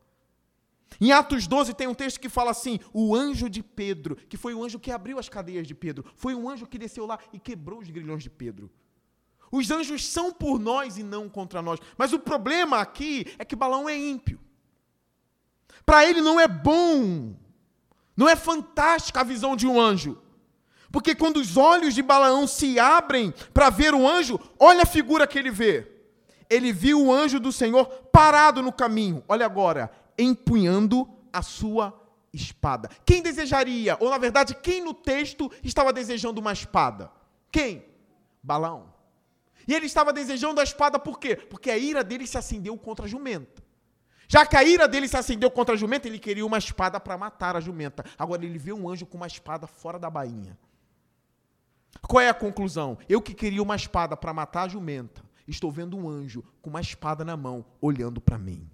[0.98, 4.54] Em Atos 12 tem um texto que fala assim: o anjo de Pedro, que foi
[4.54, 7.38] o anjo que abriu as cadeias de Pedro, foi um anjo que desceu lá e
[7.38, 8.70] quebrou os grilhões de Pedro.
[9.52, 11.80] Os anjos são por nós e não contra nós.
[11.98, 14.38] Mas o problema aqui é que Balão é ímpio.
[15.84, 17.34] Para ele não é bom,
[18.16, 20.18] não é fantástica a visão de um anjo.
[20.92, 25.26] Porque quando os olhos de Balaão se abrem para ver o anjo, olha a figura
[25.26, 25.90] que ele vê.
[26.48, 29.22] Ele viu o anjo do Senhor parado no caminho.
[29.28, 31.98] Olha agora, empunhando a sua
[32.32, 32.88] espada.
[33.04, 37.10] Quem desejaria, ou na verdade, quem no texto estava desejando uma espada?
[37.50, 37.84] Quem?
[38.42, 38.92] Balaão.
[39.66, 41.36] E ele estava desejando a espada por quê?
[41.36, 43.62] Porque a ira dele se acendeu contra a jumenta.
[44.28, 47.18] Já que a ira dele se acendeu contra a jumenta, ele queria uma espada para
[47.18, 48.04] matar a jumenta.
[48.16, 50.56] Agora ele vê um anjo com uma espada fora da bainha.
[52.06, 52.96] Qual é a conclusão?
[53.08, 56.80] Eu que queria uma espada para matar a jumenta, estou vendo um anjo com uma
[56.80, 58.70] espada na mão olhando para mim.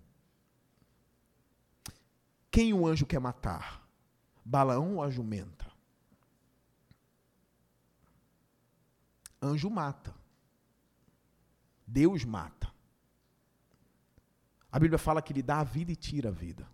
[2.57, 3.87] Quem o anjo quer matar?
[4.43, 5.71] Balaão ou a jumenta?
[9.43, 10.15] Anjo mata.
[11.87, 12.73] Deus mata.
[14.73, 16.67] A Bíblia fala que ele dá a vida e tira a vida.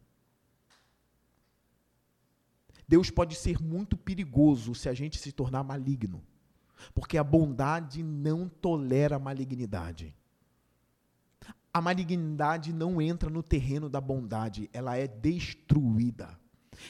[2.86, 6.24] Deus pode ser muito perigoso se a gente se tornar maligno.
[6.94, 10.16] Porque a bondade não tolera a malignidade.
[11.74, 16.38] A malignidade não entra no terreno da bondade, ela é destruída.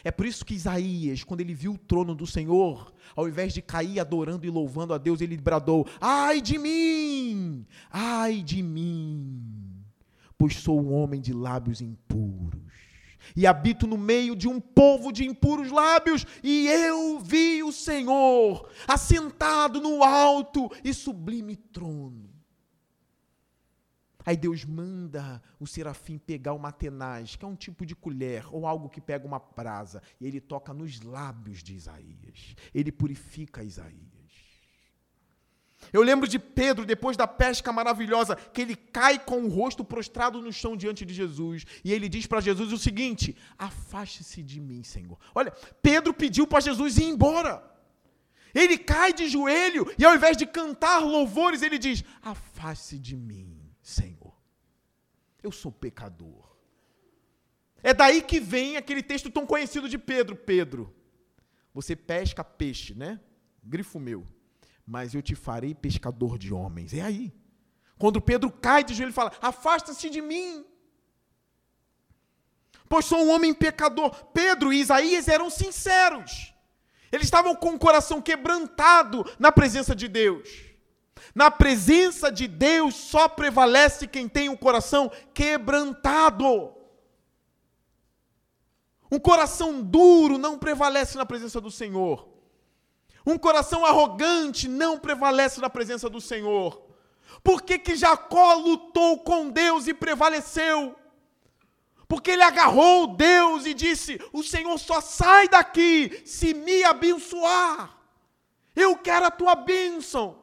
[0.02, 3.62] É por isso que Isaías, quando ele viu o trono do Senhor, ao invés de
[3.62, 7.66] cair adorando e louvando a Deus, ele bradou: Ai de mim!
[7.90, 9.84] Ai de mim!
[10.36, 12.60] Pois sou um homem de lábios impuros
[13.36, 18.68] e habito no meio de um povo de impuros lábios, e eu vi o Senhor
[18.86, 22.31] assentado no alto e sublime trono.
[24.24, 28.66] Aí Deus manda o serafim pegar uma tenaz, que é um tipo de colher, ou
[28.66, 32.54] algo que pega uma brasa, e ele toca nos lábios de Isaías.
[32.74, 34.12] Ele purifica Isaías.
[35.92, 40.40] Eu lembro de Pedro, depois da pesca maravilhosa, que ele cai com o rosto prostrado
[40.40, 41.64] no chão diante de Jesus.
[41.82, 45.18] E ele diz para Jesus o seguinte: Afaste-se de mim, Senhor.
[45.34, 45.50] Olha,
[45.82, 47.70] Pedro pediu para Jesus ir embora.
[48.54, 53.71] Ele cai de joelho e ao invés de cantar louvores, ele diz: Afaste-se de mim,
[53.82, 54.34] Senhor.
[55.42, 56.56] Eu sou pecador.
[57.82, 60.94] É daí que vem aquele texto tão conhecido de Pedro: Pedro,
[61.74, 63.20] você pesca peixe, né?
[63.62, 64.26] Grifo meu
[64.86, 66.92] mas eu te farei pescador de homens.
[66.92, 67.32] É aí.
[67.98, 70.64] Quando Pedro cai de joelho e fala: Afasta-se de mim,
[72.88, 74.10] pois sou um homem pecador.
[74.26, 76.52] Pedro e Isaías eram sinceros.
[77.10, 80.71] Eles estavam com o coração quebrantado na presença de Deus.
[81.34, 86.74] Na presença de Deus só prevalece quem tem o coração quebrantado.
[89.10, 92.28] Um coração duro não prevalece na presença do Senhor.
[93.26, 96.82] Um coração arrogante não prevalece na presença do Senhor.
[97.42, 100.96] Por que, que Jacó lutou com Deus e prevaleceu?
[102.08, 107.96] Porque ele agarrou Deus e disse: O Senhor só sai daqui se me abençoar.
[108.76, 110.41] Eu quero a tua bênção.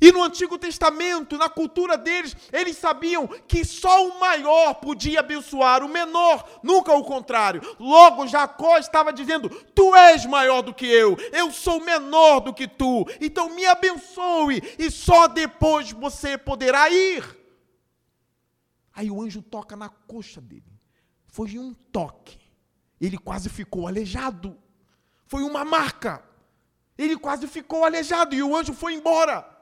[0.00, 5.82] E no Antigo Testamento, na cultura deles, eles sabiam que só o maior podia abençoar
[5.82, 7.62] o menor, nunca o contrário.
[7.78, 12.68] Logo, Jacó estava dizendo: Tu és maior do que eu, eu sou menor do que
[12.68, 17.24] tu, então me abençoe, e só depois você poderá ir.
[18.92, 20.64] Aí o anjo toca na coxa dele.
[21.26, 22.38] Foi um toque.
[22.98, 24.58] Ele quase ficou aleijado.
[25.26, 26.24] Foi uma marca.
[26.96, 29.55] Ele quase ficou aleijado e o anjo foi embora.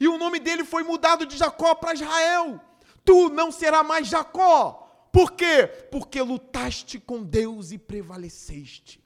[0.00, 2.60] E o nome dele foi mudado de Jacó para Israel.
[3.04, 5.08] Tu não será mais Jacó.
[5.12, 5.66] Por quê?
[5.90, 9.02] Porque lutaste com Deus e prevaleceste.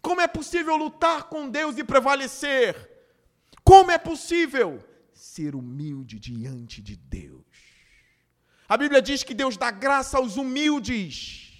[0.00, 2.90] Como é possível lutar com Deus e prevalecer?
[3.62, 4.82] Como é possível
[5.12, 7.44] ser humilde diante de Deus?
[8.68, 11.52] A Bíblia diz que Deus dá graça aos humildes,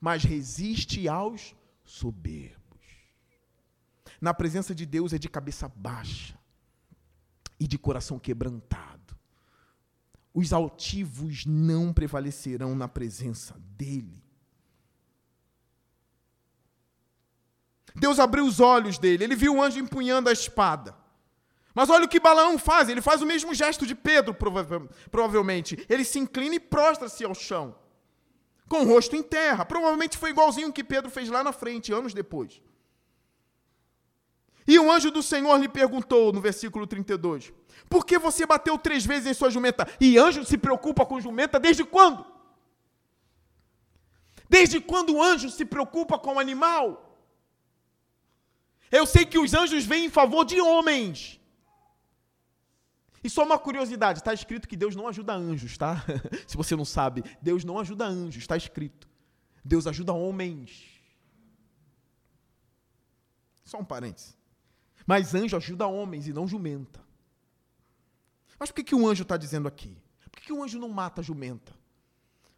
[0.00, 1.54] mas resiste aos
[1.84, 2.62] soberbos.
[4.20, 6.38] Na presença de Deus é de cabeça baixa
[7.58, 9.16] e de coração quebrantado.
[10.32, 14.22] Os altivos não prevalecerão na presença dele.
[17.94, 20.96] Deus abriu os olhos dele, ele viu o anjo empunhando a espada.
[21.72, 24.34] Mas olha o que Balaão faz, ele faz o mesmo gesto de Pedro,
[25.10, 25.84] provavelmente.
[25.88, 27.74] Ele se inclina e prostra-se ao chão,
[28.68, 29.64] com o rosto em terra.
[29.64, 32.60] Provavelmente foi igualzinho o que Pedro fez lá na frente, anos depois.
[34.66, 37.52] E o anjo do Senhor lhe perguntou no versículo 32:
[37.88, 39.86] Por que você bateu três vezes em sua jumenta?
[40.00, 42.24] E anjo se preocupa com jumenta desde quando?
[44.48, 47.18] Desde quando o anjo se preocupa com o animal?
[48.90, 51.40] Eu sei que os anjos vêm em favor de homens.
[53.22, 56.04] E só uma curiosidade: está escrito que Deus não ajuda anjos, tá?
[56.46, 59.08] Se você não sabe, Deus não ajuda anjos, está escrito.
[59.64, 60.84] Deus ajuda homens.
[63.64, 64.36] Só um parênteses.
[65.06, 67.00] Mas anjo ajuda homens e não jumenta.
[68.58, 69.96] Mas por que, que o anjo está dizendo aqui?
[70.30, 71.72] Por que, que o anjo não mata a jumenta?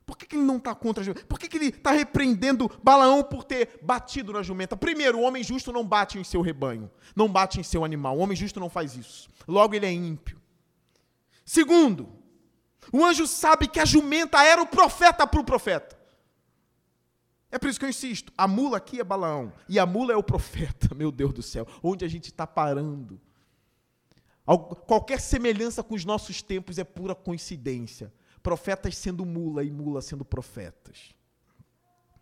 [0.05, 1.27] Por que, que ele não está contra a jumenta?
[1.27, 4.77] Por que, que ele está repreendendo Balaão por ter batido na jumenta?
[4.77, 8.17] Primeiro, o homem justo não bate em seu rebanho, não bate em seu animal.
[8.17, 9.29] O homem justo não faz isso.
[9.49, 10.41] Logo, ele é ímpio.
[11.45, 12.09] Segundo,
[12.93, 15.97] o anjo sabe que a jumenta era o profeta para o profeta.
[17.57, 18.31] É por isso que eu insisto.
[18.37, 19.51] A mula aqui é Balaão.
[19.67, 20.93] E a mula é o profeta.
[20.95, 21.67] Meu Deus do céu.
[21.83, 23.19] Onde a gente está parando?
[24.87, 28.13] Qualquer semelhança com os nossos tempos é pura coincidência.
[28.43, 31.15] Profetas sendo mula e mula sendo profetas.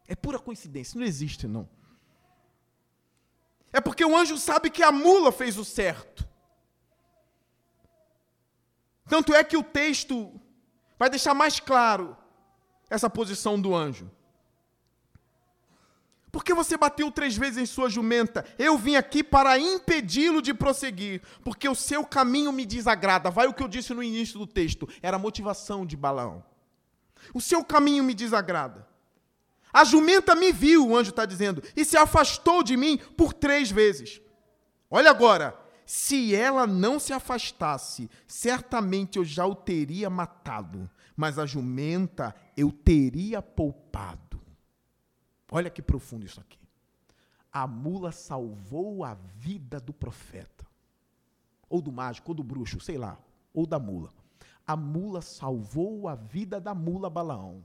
[0.07, 0.97] É pura coincidência.
[0.97, 1.69] Não existe, não.
[3.73, 6.29] É porque o anjo sabe que a mula fez o certo.
[9.09, 10.41] Tanto é que o texto
[10.97, 12.17] vai deixar mais claro
[12.89, 14.09] essa posição do anjo.
[16.35, 18.45] Por que você bateu três vezes em sua jumenta?
[18.59, 23.31] Eu vim aqui para impedi-lo de prosseguir, porque o seu caminho me desagrada.
[23.31, 26.45] Vai o que eu disse no início do texto, era a motivação de Balaão.
[27.33, 28.85] O seu caminho me desagrada.
[29.73, 33.71] A jumenta me viu, o anjo está dizendo, e se afastou de mim por três
[33.71, 34.21] vezes.
[34.91, 35.57] Olha agora,
[35.87, 42.73] se ela não se afastasse, certamente eu já o teria matado, mas a jumenta eu
[42.73, 44.24] teria poupado.
[45.51, 46.59] Olha que profundo isso aqui.
[47.53, 50.67] A mula salvou a vida do profeta.
[51.69, 53.19] Ou do mágico, ou do bruxo, sei lá,
[53.53, 54.13] ou da mula.
[54.67, 57.65] A mula salvou a vida da mula Balaão.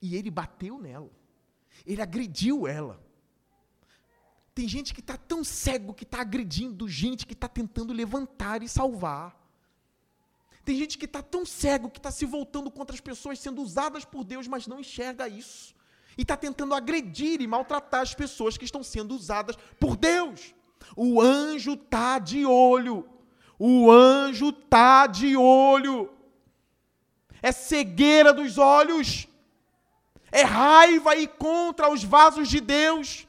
[0.00, 1.10] E ele bateu nela.
[1.84, 3.02] Ele agrediu ela.
[4.54, 8.68] Tem gente que está tão cego que está agredindo gente que está tentando levantar e
[8.68, 9.38] salvar.
[10.64, 14.04] Tem gente que está tão cego que está se voltando contra as pessoas sendo usadas
[14.04, 15.74] por Deus, mas não enxerga isso.
[16.16, 20.54] E está tentando agredir e maltratar as pessoas que estão sendo usadas por Deus.
[20.96, 23.08] O anjo está de olho.
[23.58, 26.12] O anjo está de olho.
[27.40, 29.26] É cegueira dos olhos.
[30.30, 33.26] É raiva e contra os vasos de Deus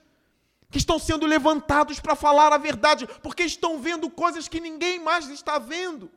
[0.70, 5.30] que estão sendo levantados para falar a verdade, porque estão vendo coisas que ninguém mais
[5.30, 6.10] está vendo.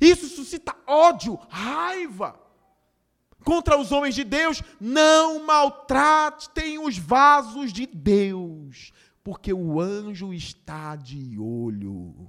[0.00, 2.45] Isso suscita ódio, raiva
[3.46, 4.60] contra os homens de Deus.
[4.80, 8.92] Não maltratem os vasos de Deus,
[9.22, 12.28] porque o anjo está de olho.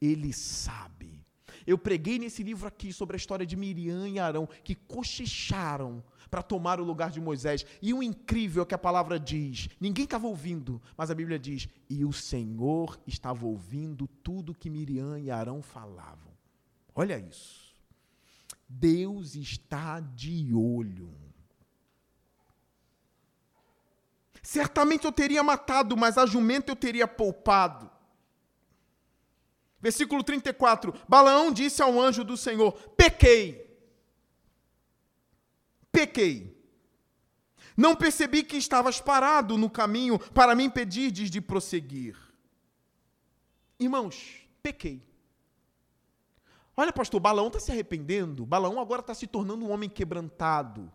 [0.00, 1.26] Ele sabe.
[1.66, 6.42] Eu preguei nesse livro aqui sobre a história de Miriam e Arão, que cochicharam para
[6.42, 7.66] tomar o lugar de Moisés.
[7.82, 11.66] E o incrível é que a palavra diz: ninguém estava ouvindo, mas a Bíblia diz:
[11.90, 16.32] e o Senhor estava ouvindo tudo que Miriam e Arão falavam.
[16.94, 17.63] Olha isso.
[18.68, 21.14] Deus está de olho.
[24.42, 27.90] Certamente eu teria matado, mas a jumenta eu teria poupado.
[29.80, 33.64] Versículo 34: Balaão disse ao anjo do Senhor: Pequei.
[35.90, 36.54] Pequei.
[37.76, 42.16] Não percebi que estavas parado no caminho para me impedir de prosseguir.
[43.78, 45.02] Irmãos, pequei.
[46.76, 48.44] Olha, pastor, Balaão está se arrependendo.
[48.44, 50.90] Balaão agora está se tornando um homem quebrantado.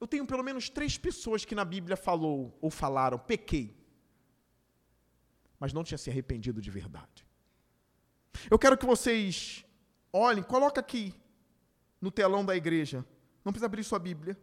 [0.00, 3.76] Eu tenho pelo menos três pessoas que na Bíblia falou ou falaram, pequei.
[5.58, 7.26] Mas não tinha se arrependido de verdade.
[8.50, 9.64] Eu quero que vocês
[10.10, 11.14] olhem, coloca aqui
[12.00, 13.04] no telão da igreja.
[13.44, 14.38] Não precisa abrir sua Bíblia.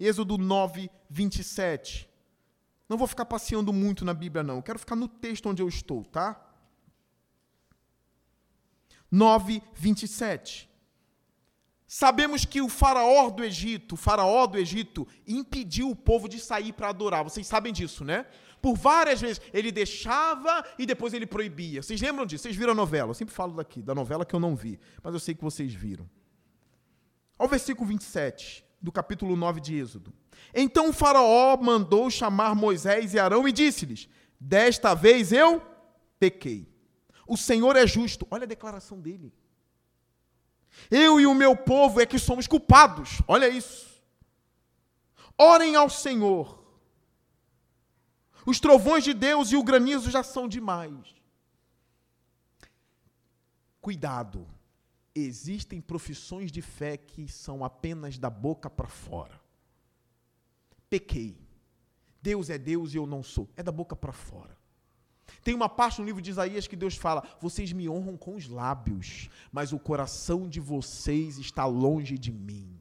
[0.00, 2.08] Êxodo 9, 27.
[2.88, 4.56] Não vou ficar passeando muito na Bíblia, não.
[4.56, 6.51] Eu quero ficar no texto onde eu estou, tá?
[9.12, 10.72] 9, 27.
[11.86, 16.72] Sabemos que o faraó do Egito, o faraó do Egito, impediu o povo de sair
[16.72, 17.22] para adorar.
[17.22, 18.24] Vocês sabem disso, né?
[18.62, 21.82] Por várias vezes ele deixava e depois ele proibia.
[21.82, 22.44] Vocês lembram disso?
[22.44, 23.10] Vocês viram a novela?
[23.10, 25.74] Eu sempre falo daqui, da novela que eu não vi, mas eu sei que vocês
[25.74, 26.08] viram.
[27.38, 30.14] Ao versículo 27 do capítulo 9 de Êxodo.
[30.54, 34.08] Então o faraó mandou chamar Moisés e Arão e disse-lhes:
[34.40, 35.60] Desta vez eu
[36.18, 36.71] pequei.
[37.32, 38.26] O Senhor é justo.
[38.30, 39.32] Olha a declaração dele.
[40.90, 43.22] Eu e o meu povo é que somos culpados.
[43.26, 44.04] Olha isso.
[45.38, 46.62] Orem ao Senhor.
[48.44, 51.14] Os trovões de Deus e o granizo já são demais.
[53.80, 54.46] Cuidado.
[55.14, 59.40] Existem profissões de fé que são apenas da boca para fora.
[60.90, 61.38] Pequei.
[62.20, 63.48] Deus é Deus e eu não sou.
[63.56, 64.61] É da boca para fora.
[65.42, 68.48] Tem uma parte no livro de Isaías que Deus fala: Vocês me honram com os
[68.48, 72.78] lábios, mas o coração de vocês está longe de mim.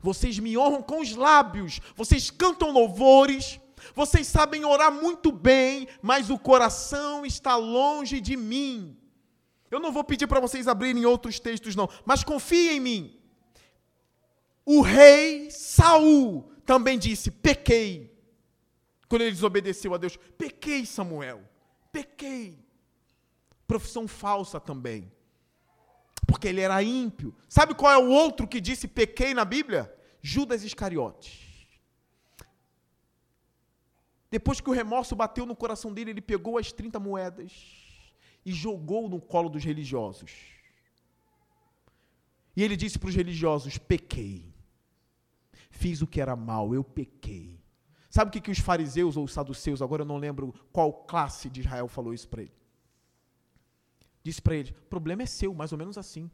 [0.00, 3.60] Vocês me honram com os lábios, vocês cantam louvores,
[3.94, 8.96] vocês sabem orar muito bem, mas o coração está longe de mim.
[9.70, 13.20] Eu não vou pedir para vocês abrirem outros textos, não, mas confiem em mim.
[14.64, 18.11] O rei Saul também disse: pequei
[19.12, 20.16] quando ele desobedeceu a Deus.
[20.38, 21.46] Pequei, Samuel.
[21.92, 22.58] Pequei.
[23.66, 25.12] Profissão falsa também.
[26.26, 27.36] Porque ele era ímpio.
[27.46, 29.94] Sabe qual é o outro que disse pequei na Bíblia?
[30.22, 31.68] Judas Iscariotes.
[34.30, 37.52] Depois que o remorso bateu no coração dele, ele pegou as 30 moedas
[38.46, 40.32] e jogou no colo dos religiosos.
[42.56, 44.54] E ele disse para os religiosos: pequei.
[45.70, 47.61] Fiz o que era mal, eu pequei.
[48.12, 51.48] Sabe o que, que os fariseus ou os saduceus, agora eu não lembro qual classe
[51.48, 52.52] de Israel falou isso para ele?
[54.22, 56.26] Disse para ele: o problema é seu, mais ou menos assim.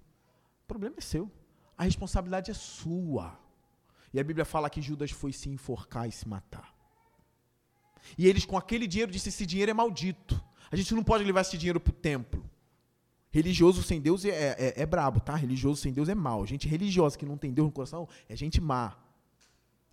[0.64, 1.30] O problema é seu.
[1.76, 3.38] A responsabilidade é sua.
[4.12, 6.74] E a Bíblia fala que Judas foi se enforcar e se matar.
[8.18, 10.42] E eles, com aquele dinheiro, disse: esse dinheiro é maldito.
[10.72, 12.44] A gente não pode levar esse dinheiro para o templo.
[13.30, 15.36] Religioso sem Deus é, é, é brabo, tá?
[15.36, 16.44] Religioso sem Deus é mal.
[16.44, 18.96] Gente religiosa que não tem Deus no coração é gente má.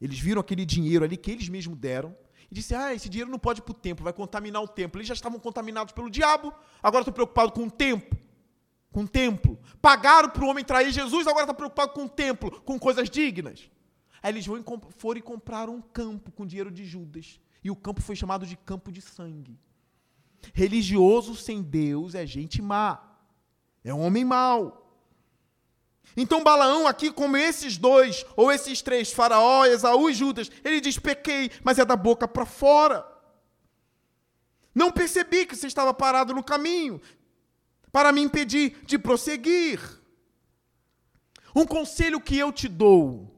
[0.02, 2.16] Eles viram aquele dinheiro ali que eles mesmos deram
[2.52, 5.00] e disseram: Ah, esse dinheiro não pode ir para o templo, vai contaminar o templo.
[5.00, 8.18] Eles já estavam contaminados pelo diabo, agora estão preocupados com o templo.
[8.92, 9.60] Com o templo.
[9.82, 13.70] Pagaram para o homem trair Jesus, agora está preocupado com o templo, com coisas dignas.
[14.22, 14.64] Aí eles vão,
[14.98, 17.40] foram e compraram um campo com dinheiro de Judas.
[17.64, 19.60] E o campo foi chamado de campo de sangue.
[20.54, 23.18] Religioso sem Deus é gente má.
[23.84, 24.85] É um homem mau.
[26.18, 30.98] Então Balaão aqui, como esses dois, ou esses três, Faraó, Esaú e Judas, ele diz:
[30.98, 33.06] pequei, mas é da boca para fora.
[34.74, 37.02] Não percebi que você estava parado no caminho
[37.92, 39.80] para me impedir de prosseguir.
[41.56, 43.34] Um conselho que eu te dou: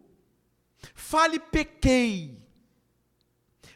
[0.95, 2.43] fale pequei,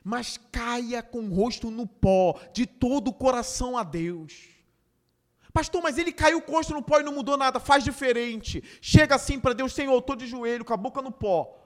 [0.03, 4.60] mas caia com o rosto no pó, de todo o coração a Deus.
[5.53, 8.63] Pastor, mas ele caiu o rosto no pó e não mudou nada, faz diferente.
[8.81, 11.57] Chega assim para Deus, Senhor, eu estou de joelho, com a boca no pó.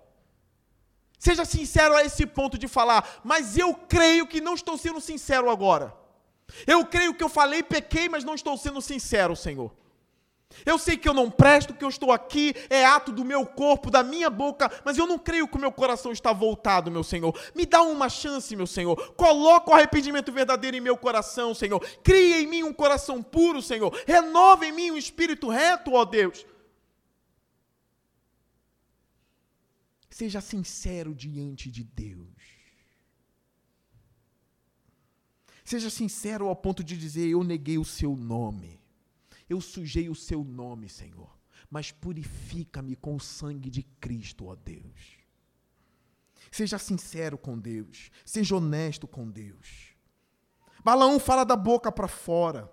[1.20, 5.50] Seja sincero a esse ponto de falar, mas eu creio que não estou sendo sincero
[5.50, 5.96] agora.
[6.68, 9.72] Eu creio que eu falei, pequei, mas não estou sendo sincero, Senhor.
[10.64, 13.90] Eu sei que eu não presto, que eu estou aqui, é ato do meu corpo,
[13.90, 17.36] da minha boca, mas eu não creio que o meu coração está voltado, meu Senhor.
[17.56, 18.96] Me dá uma chance, meu Senhor.
[19.16, 21.80] Coloca o arrependimento verdadeiro em meu coração, Senhor.
[22.04, 23.92] Cria em mim um coração puro, Senhor.
[24.06, 26.46] Renova em mim um espírito reto, ó Deus.
[30.10, 32.30] Seja sincero diante de Deus.
[35.66, 38.80] Seja sincero ao ponto de dizer: Eu neguei o seu nome.
[39.50, 41.38] Eu sujei o seu nome, Senhor.
[41.70, 45.18] Mas purifica-me com o sangue de Cristo, ó Deus.
[46.52, 48.12] Seja sincero com Deus.
[48.26, 49.94] Seja honesto com Deus.
[50.84, 52.72] Balaão fala da boca para fora.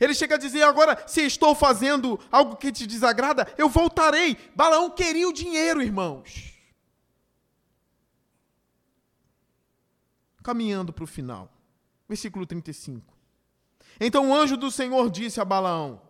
[0.00, 4.36] Ele chega a dizer agora: se estou fazendo algo que te desagrada, eu voltarei.
[4.54, 6.54] Balaão queria o dinheiro, irmãos.
[10.42, 11.52] Caminhando para o final.
[12.08, 13.15] Versículo 35.
[14.00, 16.00] Então o anjo do Senhor disse a Balaão: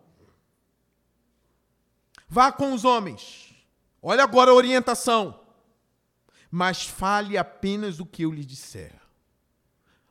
[2.27, 3.55] Vá com os homens.
[4.01, 5.39] Olha agora a orientação.
[6.49, 8.93] Mas fale apenas o que eu lhe disser.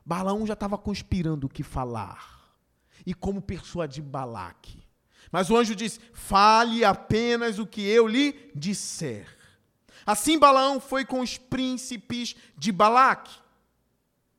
[0.05, 2.37] Balaão já estava conspirando o que falar
[3.05, 4.83] e como persuadir Balaque.
[5.31, 9.37] Mas o anjo disse: Fale apenas o que eu lhe disser.
[10.05, 13.35] Assim Balaão foi com os príncipes de Balaque.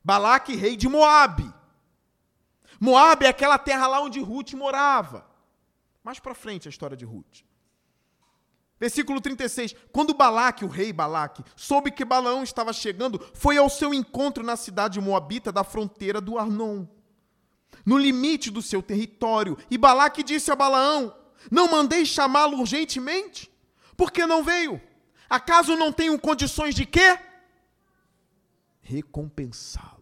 [0.02, 1.52] Balaque, rei de Moabe.
[2.80, 5.26] Moab é aquela terra lá onde Ruth morava.
[6.02, 7.42] Mais para frente a história de Ruth.
[8.78, 9.74] Versículo 36.
[9.92, 14.56] Quando Balaque, o rei Balaque, soube que Balaão estava chegando, foi ao seu encontro na
[14.56, 16.86] cidade moabita da fronteira do Arnon,
[17.84, 19.58] no limite do seu território.
[19.70, 21.14] E Balaque disse a Balaão:
[21.50, 23.50] Não mandei chamá-lo urgentemente?
[23.96, 24.80] Por que não veio?
[25.28, 27.18] Acaso não tenho condições de quê?
[28.80, 29.97] Recompensá-lo.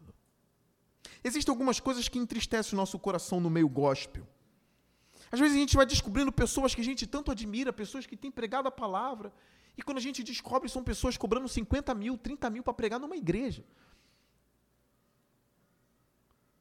[1.28, 4.24] Existem algumas coisas que entristecem o nosso coração no meio gospel.
[5.28, 8.30] Às vezes a gente vai descobrindo pessoas que a gente tanto admira, pessoas que têm
[8.30, 9.32] pregado a palavra,
[9.76, 13.16] e quando a gente descobre, são pessoas cobrando 50 mil, 30 mil para pregar numa
[13.16, 13.64] igreja.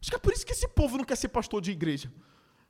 [0.01, 2.11] Acho que é por isso que esse povo não quer ser pastor de igreja.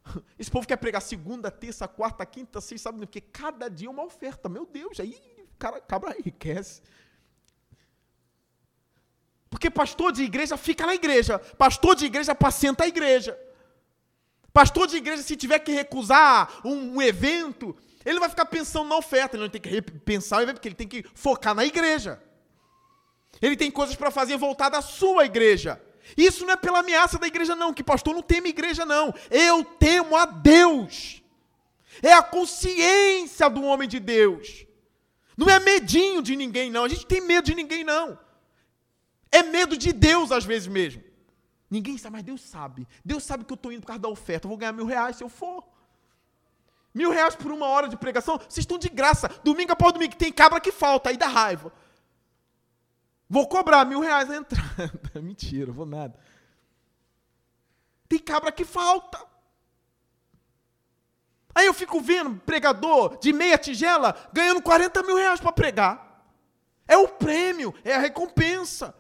[0.38, 4.04] Esse povo quer pregar segunda, terça, quarta, quinta, sexta, sábado, porque cada dia é uma
[4.04, 4.50] oferta.
[4.50, 6.82] Meu Deus, aí o cara cabra enriquece.
[9.56, 11.40] Porque pastor de igreja fica na igreja.
[11.40, 13.40] Pastor de igreja apacenta a igreja.
[14.52, 17.74] Pastor de igreja, se tiver que recusar um, um evento,
[18.06, 19.38] ele vai ficar pensando na oferta.
[19.38, 22.22] Ele não tem que pensar o evento, porque ele tem que focar na igreja.
[23.42, 25.82] Ele tem coisas para fazer voltar da sua igreja.
[26.18, 29.16] Isso não é pela ameaça da igreja, não, que pastor não teme igreja, não.
[29.32, 31.24] Eu temo a Deus.
[32.04, 34.66] É a consciência do homem de Deus.
[35.38, 36.84] Não é medinho de ninguém, não.
[36.84, 38.25] A gente tem medo de ninguém, não.
[39.32, 41.04] É medo de Deus, às vezes mesmo.
[41.70, 42.88] Ninguém sabe, mas Deus sabe.
[43.04, 44.46] Deus sabe que eu estou indo por causa da oferta.
[44.46, 45.64] Eu vou ganhar mil reais se eu for.
[46.94, 49.28] Mil reais por uma hora de pregação, vocês estão de graça.
[49.44, 51.74] Domingo após domingo, tem cabra que falta, aí dá raiva.
[53.30, 54.94] Vou cobrar mil reais a entrada.
[55.22, 56.18] Mentira, vou nada.
[58.08, 59.20] Tem cabra que falta.
[61.54, 66.24] Aí eu fico vendo pregador de meia tigela ganhando 40 mil reais para pregar.
[66.88, 68.96] É o prêmio, é a recompensa.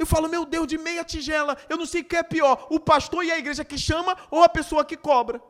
[0.00, 2.80] Eu falo, meu Deus, de meia tigela, eu não sei o que é pior, o
[2.80, 5.42] pastor e a igreja que chama ou a pessoa que cobra.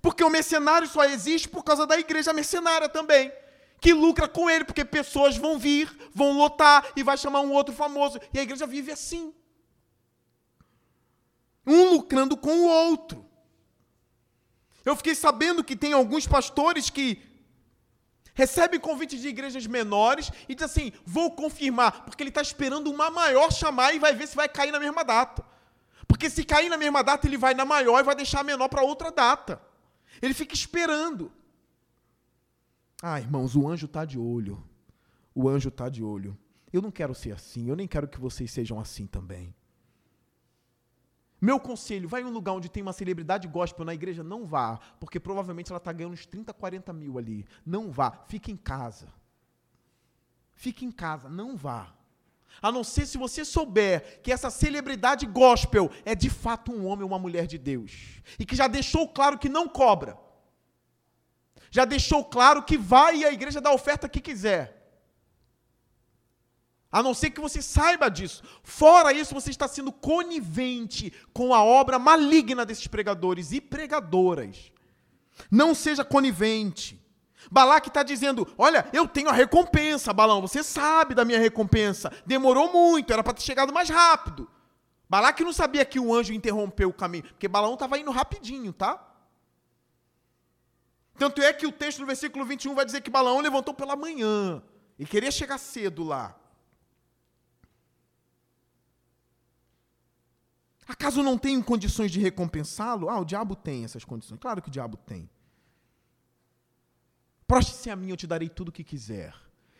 [0.00, 3.32] Porque o mercenário só existe por causa da igreja mercenária também,
[3.80, 7.74] que lucra com ele, porque pessoas vão vir, vão lotar e vai chamar um outro
[7.74, 8.20] famoso.
[8.32, 9.34] E a igreja vive assim.
[11.66, 13.28] Um lucrando com o outro.
[14.84, 17.20] Eu fiquei sabendo que tem alguns pastores que
[18.34, 23.10] recebe convites de igrejas menores e diz assim: vou confirmar, porque ele está esperando uma
[23.10, 25.44] maior chamar e vai ver se vai cair na mesma data.
[26.06, 28.68] Porque se cair na mesma data, ele vai na maior e vai deixar a menor
[28.68, 29.60] para outra data.
[30.20, 31.32] Ele fica esperando.
[33.02, 34.62] Ah, irmãos, o anjo está de olho.
[35.34, 36.38] O anjo está de olho.
[36.72, 39.54] Eu não quero ser assim, eu nem quero que vocês sejam assim também.
[41.42, 44.78] Meu conselho, vai em um lugar onde tem uma celebridade gospel na igreja, não vá,
[45.00, 47.44] porque provavelmente ela está ganhando uns 30, 40 mil ali.
[47.66, 49.08] Não vá, fique em casa.
[50.52, 51.92] Fique em casa, não vá.
[52.62, 57.02] A não ser se você souber que essa celebridade gospel é de fato um homem
[57.02, 58.20] ou uma mulher de Deus.
[58.38, 60.16] E que já deixou claro que não cobra.
[61.72, 64.81] Já deixou claro que vai à igreja dar a oferta que quiser.
[66.92, 68.42] A não ser que você saiba disso.
[68.62, 74.70] Fora isso, você está sendo conivente com a obra maligna desses pregadores e pregadoras.
[75.50, 77.00] Não seja conivente.
[77.50, 82.12] Balaque está dizendo: Olha, eu tenho a recompensa, Balão, você sabe da minha recompensa.
[82.26, 84.48] Demorou muito, era para ter chegado mais rápido.
[85.08, 89.02] Balaque não sabia que o anjo interrompeu o caminho, porque Balão estava indo rapidinho, tá?
[91.18, 94.62] Tanto é que o texto no versículo 21 vai dizer que Balaão levantou pela manhã
[94.98, 96.34] e queria chegar cedo lá.
[100.86, 103.08] Acaso não tenho condições de recompensá-lo?
[103.08, 104.38] Ah, o diabo tem essas condições.
[104.38, 105.30] Claro que o diabo tem.
[107.46, 109.34] Proste-se a mim, eu te darei tudo o que quiser.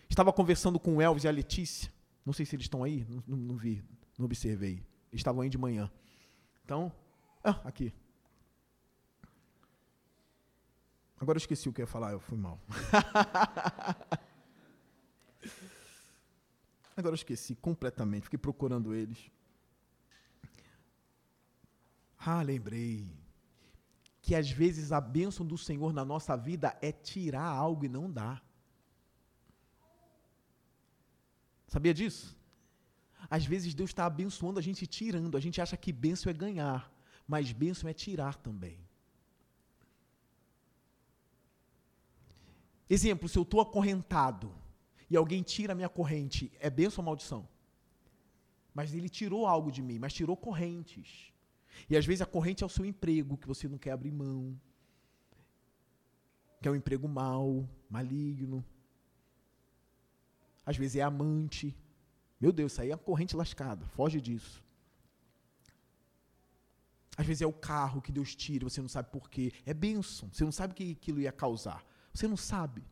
[0.08, 1.92] Estava conversando com o Elvis e a Letícia.
[2.24, 3.82] Não sei se eles estão aí, não, não, não vi,
[4.18, 4.74] não observei.
[5.10, 5.90] Eles estavam aí de manhã.
[6.64, 6.92] Então,
[7.42, 7.92] ah, aqui.
[11.18, 12.60] Agora eu esqueci o que ia falar, eu fui mal.
[16.96, 19.30] Agora eu esqueci completamente, fiquei procurando eles.
[22.24, 23.06] Ah, lembrei.
[24.20, 28.10] Que às vezes a bênção do Senhor na nossa vida é tirar algo e não
[28.10, 28.44] dar.
[31.66, 32.36] Sabia disso?
[33.28, 35.36] Às vezes Deus está abençoando a gente tirando.
[35.36, 36.92] A gente acha que bênção é ganhar,
[37.26, 38.78] mas bênção é tirar também.
[42.88, 44.54] Exemplo, se eu estou acorrentado
[45.08, 47.48] e alguém tira a minha corrente, é bênção ou maldição?
[48.74, 51.31] Mas ele tirou algo de mim, mas tirou correntes.
[51.88, 54.58] E às vezes a corrente é o seu emprego, que você não quer abrir mão.
[56.60, 58.64] Que é um emprego mau, maligno.
[60.64, 61.76] Às vezes é amante.
[62.40, 63.86] Meu Deus, isso aí é uma corrente lascada.
[63.86, 64.62] Foge disso.
[67.16, 69.52] Às vezes é o carro que Deus tira, você não sabe por quê.
[69.66, 70.30] É bênção.
[70.32, 71.84] Você não sabe o que aquilo ia causar.
[72.12, 72.82] Você não sabe.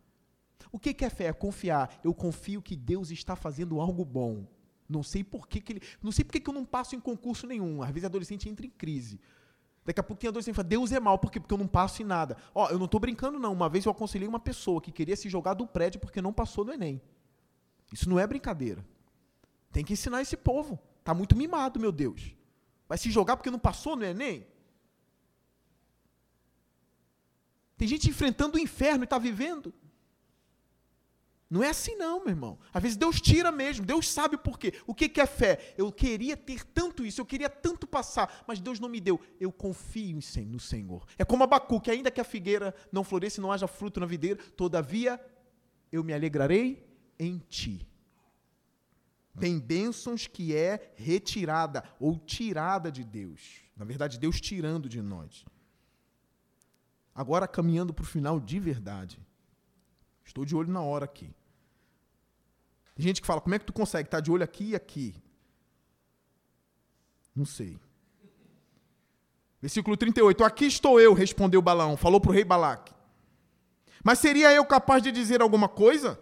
[0.71, 1.25] O que é fé?
[1.25, 1.99] É confiar.
[2.05, 4.47] Eu confio que Deus está fazendo algo bom.
[4.91, 5.83] Não sei por que, que ele.
[6.03, 7.83] Não sei por que, que eu não passo em concurso nenhum.
[7.83, 9.21] Às vezes adolescente entra em crise.
[9.85, 11.41] Daqui a pouco tem adolescente que fala, Deus é mal, por quê?
[11.41, 12.37] Porque eu não passo em nada.
[12.55, 13.53] Ó, eu não estou brincando, não.
[13.53, 16.65] Uma vez eu aconselhei uma pessoa que queria se jogar do prédio porque não passou
[16.65, 17.01] no Enem.
[17.93, 18.85] Isso não é brincadeira.
[19.73, 20.79] Tem que ensinar esse povo.
[20.99, 22.35] Está muito mimado, meu Deus.
[22.89, 24.47] Vai se jogar porque não passou no Enem?
[27.77, 29.73] Tem gente enfrentando o inferno e está vivendo.
[31.51, 32.59] Não é assim não, meu irmão.
[32.73, 34.73] Às vezes Deus tira mesmo, Deus sabe por quê.
[34.87, 35.75] O que, é fé?
[35.77, 39.21] Eu queria ter tanto isso, eu queria tanto passar, mas Deus não me deu.
[39.41, 41.05] Eu confio no Senhor.
[41.19, 44.07] É como Abacu, que ainda que a figueira não floresça e não haja fruto na
[44.07, 45.21] videira, todavia
[45.91, 46.87] eu me alegrarei
[47.19, 47.85] em ti.
[49.41, 53.61] Tem bênçãos que é retirada ou tirada de Deus.
[53.77, 55.45] Na verdade, Deus tirando de nós.
[57.13, 59.21] Agora caminhando para o final de verdade.
[60.25, 61.35] Estou de olho na hora aqui.
[63.01, 65.15] Gente que fala, como é que tu consegue estar tá de olho aqui e aqui?
[67.35, 67.79] Não sei.
[69.61, 70.45] Versículo 38.
[70.45, 72.95] Aqui estou eu, respondeu Balão, falou para o rei Balaque.
[74.03, 76.19] Mas seria eu capaz de dizer alguma coisa?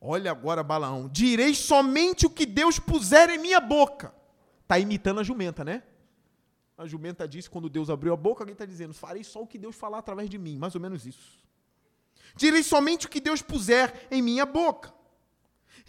[0.00, 4.14] Olha agora, Balaão, direi somente o que Deus puser em minha boca.
[4.62, 5.82] Está imitando a jumenta, né?
[6.78, 9.58] A jumenta disse quando Deus abriu a boca, alguém está dizendo, farei só o que
[9.58, 11.44] Deus falar através de mim, mais ou menos isso.
[12.36, 14.94] Direi somente o que Deus puser em minha boca.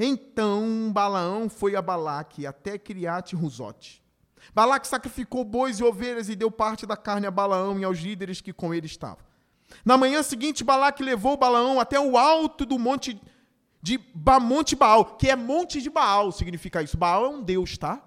[0.03, 4.01] Então Balaão foi a Balaque até Criate Ruzote.
[4.51, 8.41] Balaque sacrificou bois e ovelhas e deu parte da carne a Balaão e aos líderes
[8.41, 9.23] que com ele estavam.
[9.85, 13.21] Na manhã seguinte, Balaque levou Balaão até o alto do monte
[13.79, 16.97] de ba Monte Baal, que é Monte de Baal, significa isso.
[16.97, 18.03] Baal é um deus, tá?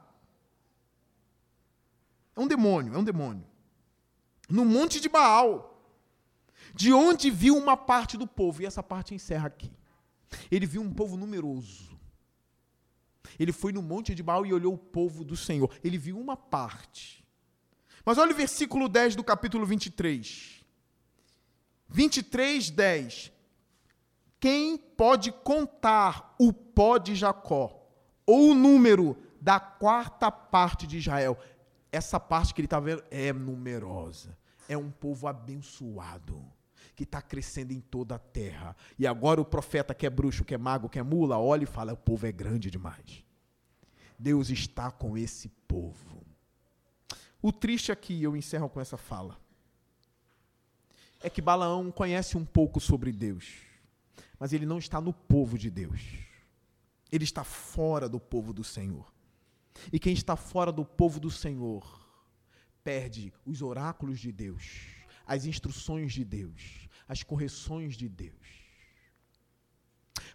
[2.34, 3.46] É um demônio, é um demônio.
[4.48, 5.80] No Monte de Baal,
[6.74, 9.70] de onde viu uma parte do povo, e essa parte encerra aqui.
[10.50, 11.98] Ele viu um povo numeroso.
[13.38, 15.70] Ele foi no monte de Baal e olhou o povo do Senhor.
[15.82, 17.24] Ele viu uma parte.
[18.04, 20.64] Mas olha o versículo 10 do capítulo 23.
[21.88, 23.32] 23, 10.
[24.38, 27.80] Quem pode contar o pó de Jacó?
[28.26, 31.38] Ou o número da quarta parte de Israel?
[31.90, 34.36] Essa parte que ele está vendo é numerosa.
[34.68, 36.53] É um povo abençoado
[36.94, 38.76] que está crescendo em toda a terra.
[38.98, 41.66] E agora o profeta que é bruxo, que é mago, que é mula, olha e
[41.66, 43.24] fala: o povo é grande demais.
[44.18, 46.24] Deus está com esse povo.
[47.42, 49.38] O triste aqui, eu encerro com essa fala,
[51.20, 53.52] é que Balaão conhece um pouco sobre Deus,
[54.38, 56.00] mas ele não está no povo de Deus.
[57.10, 59.12] Ele está fora do povo do Senhor.
[59.92, 62.04] E quem está fora do povo do Senhor
[62.82, 64.80] perde os oráculos de Deus,
[65.26, 68.34] as instruções de Deus, as correções de Deus.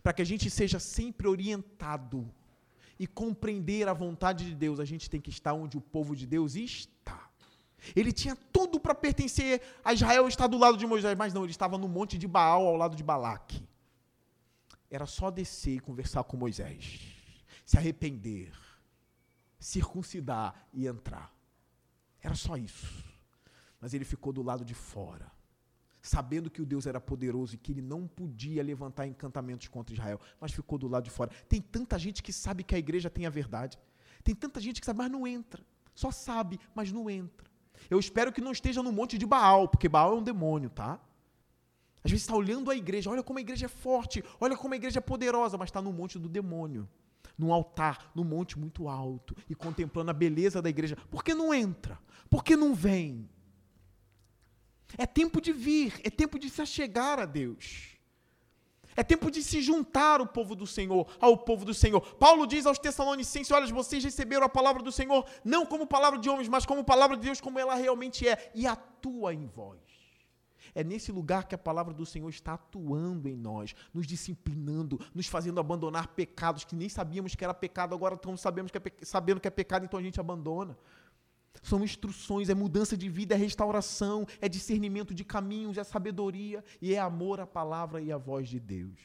[0.03, 2.31] Para que a gente seja sempre orientado
[2.97, 6.25] e compreender a vontade de Deus, a gente tem que estar onde o povo de
[6.27, 7.29] Deus está.
[7.95, 11.51] Ele tinha tudo para pertencer a Israel, estar do lado de Moisés, mas não, ele
[11.51, 13.67] estava no monte de Baal, ao lado de Balaque.
[14.91, 16.99] Era só descer e conversar com Moisés,
[17.65, 18.51] se arrepender,
[19.57, 21.33] circuncidar e entrar.
[22.21, 23.05] Era só isso.
[23.79, 25.38] Mas ele ficou do lado de fora
[26.09, 30.19] sabendo que o Deus era poderoso e que ele não podia levantar encantamentos contra Israel,
[30.41, 31.29] mas ficou do lado de fora.
[31.47, 33.77] Tem tanta gente que sabe que a igreja tem a verdade.
[34.23, 35.63] Tem tanta gente que sabe, mas não entra.
[35.93, 37.47] Só sabe, mas não entra.
[37.91, 40.99] Eu espero que não esteja no monte de Baal, porque Baal é um demônio, tá?
[42.03, 44.77] Às vezes está olhando a igreja, olha como a igreja é forte, olha como a
[44.77, 46.89] igreja é poderosa, mas está no monte do demônio,
[47.37, 50.97] num altar, num monte muito alto, e contemplando a beleza da igreja.
[51.11, 51.99] Por que não entra?
[52.31, 53.29] Por que não vem?
[54.97, 57.99] É tempo de vir, é tempo de se achegar a Deus.
[58.95, 62.01] É tempo de se juntar o povo do Senhor ao povo do Senhor.
[62.15, 66.29] Paulo diz aos Tessalonicenses: Olha, vocês receberam a palavra do Senhor não como palavra de
[66.29, 69.79] homens, mas como palavra de Deus, como ela realmente é, e atua em vós.
[70.75, 75.27] É nesse lugar que a palavra do Senhor está atuando em nós, nos disciplinando, nos
[75.27, 79.39] fazendo abandonar pecados que nem sabíamos que era pecado, agora estamos sabendo que é, sabendo
[79.39, 80.77] que é pecado, então a gente abandona.
[81.61, 86.93] São instruções, é mudança de vida, é restauração, é discernimento de caminhos, é sabedoria e
[86.93, 88.99] é amor à palavra e à voz de Deus.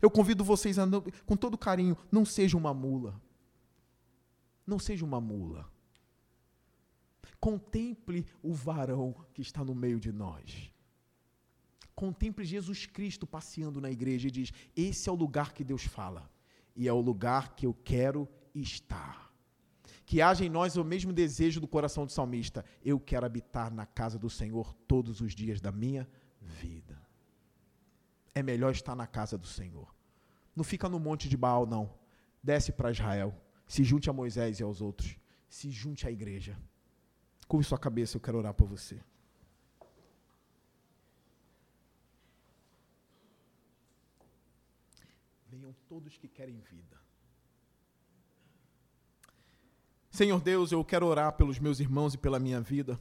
[0.00, 0.86] Eu convido vocês a,
[1.26, 3.20] com todo carinho, não seja uma mula.
[4.66, 5.70] Não seja uma mula.
[7.38, 10.70] Contemple o varão que está no meio de nós.
[11.94, 16.30] Contemple Jesus Cristo passeando na igreja e diz: Esse é o lugar que Deus fala,
[16.74, 19.31] e é o lugar que eu quero estar
[20.04, 23.86] que haja em nós o mesmo desejo do coração do salmista: eu quero habitar na
[23.86, 26.08] casa do Senhor todos os dias da minha
[26.40, 27.00] vida.
[28.34, 29.94] É melhor estar na casa do Senhor.
[30.54, 31.94] Não fica no monte de Baal, não.
[32.42, 33.34] Desce para Israel.
[33.66, 35.16] Se junte a Moisés e aos outros.
[35.48, 36.58] Se junte à igreja.
[37.46, 39.02] Curve sua cabeça, eu quero orar por você.
[45.46, 47.01] Venham todos que querem vida.
[50.12, 53.00] Senhor Deus, eu quero orar pelos meus irmãos e pela minha vida.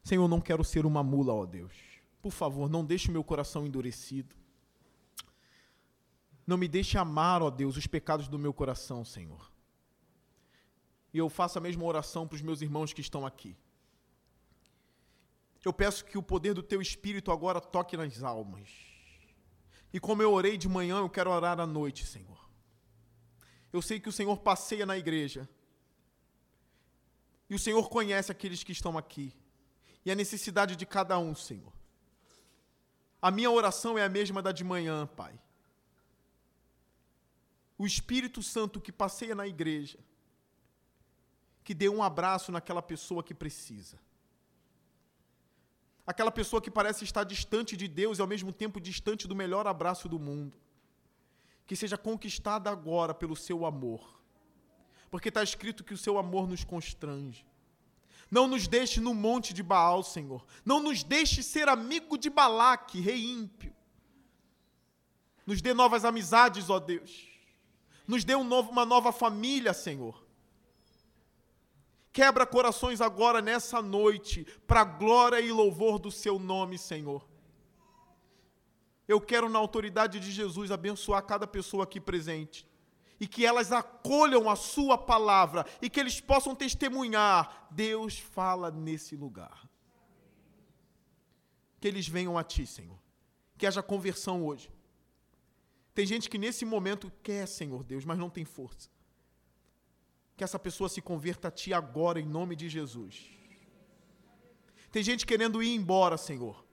[0.00, 1.72] Senhor, não quero ser uma mula, ó Deus.
[2.22, 4.36] Por favor, não deixe o meu coração endurecido.
[6.46, 9.50] Não me deixe amar, ó Deus, os pecados do meu coração, Senhor.
[11.12, 13.56] E eu faço a mesma oração para os meus irmãos que estão aqui.
[15.64, 18.68] Eu peço que o poder do Teu Espírito agora toque nas almas.
[19.92, 22.49] E como eu orei de manhã, eu quero orar à noite, Senhor.
[23.72, 25.48] Eu sei que o Senhor passeia na igreja.
[27.48, 29.32] E o Senhor conhece aqueles que estão aqui.
[30.04, 31.72] E a necessidade de cada um, Senhor.
[33.20, 35.38] A minha oração é a mesma da de manhã, Pai.
[37.76, 39.98] O Espírito Santo que passeia na igreja,
[41.64, 43.98] que dê um abraço naquela pessoa que precisa.
[46.06, 49.66] Aquela pessoa que parece estar distante de Deus e ao mesmo tempo distante do melhor
[49.66, 50.58] abraço do mundo
[51.70, 54.20] que seja conquistada agora pelo seu amor.
[55.08, 57.46] Porque está escrito que o seu amor nos constrange.
[58.28, 60.44] Não nos deixe no monte de Baal, Senhor.
[60.64, 63.72] Não nos deixe ser amigo de Balaque, rei ímpio.
[65.46, 67.28] Nos dê novas amizades, ó Deus.
[68.04, 70.26] Nos dê um novo, uma nova família, Senhor.
[72.12, 77.29] Quebra corações agora nessa noite, para glória e louvor do seu nome, Senhor.
[79.10, 82.64] Eu quero, na autoridade de Jesus, abençoar cada pessoa aqui presente.
[83.18, 89.16] E que elas acolham a Sua palavra e que eles possam testemunhar: Deus fala nesse
[89.16, 89.68] lugar.
[91.80, 93.00] Que eles venham a Ti, Senhor.
[93.58, 94.70] Que haja conversão hoje.
[95.92, 98.88] Tem gente que nesse momento quer, Senhor Deus, mas não tem força.
[100.36, 103.28] Que essa pessoa se converta a Ti agora, em nome de Jesus.
[104.92, 106.70] Tem gente querendo ir embora, Senhor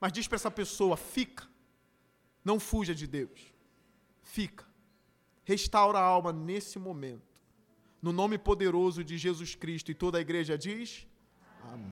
[0.00, 1.47] mas diz para essa pessoa: fica.
[2.44, 3.52] Não fuja de Deus.
[4.22, 4.66] Fica.
[5.44, 7.40] Restaura a alma nesse momento.
[8.00, 9.90] No nome poderoso de Jesus Cristo.
[9.90, 11.06] E toda a igreja diz:
[11.62, 11.86] Amém.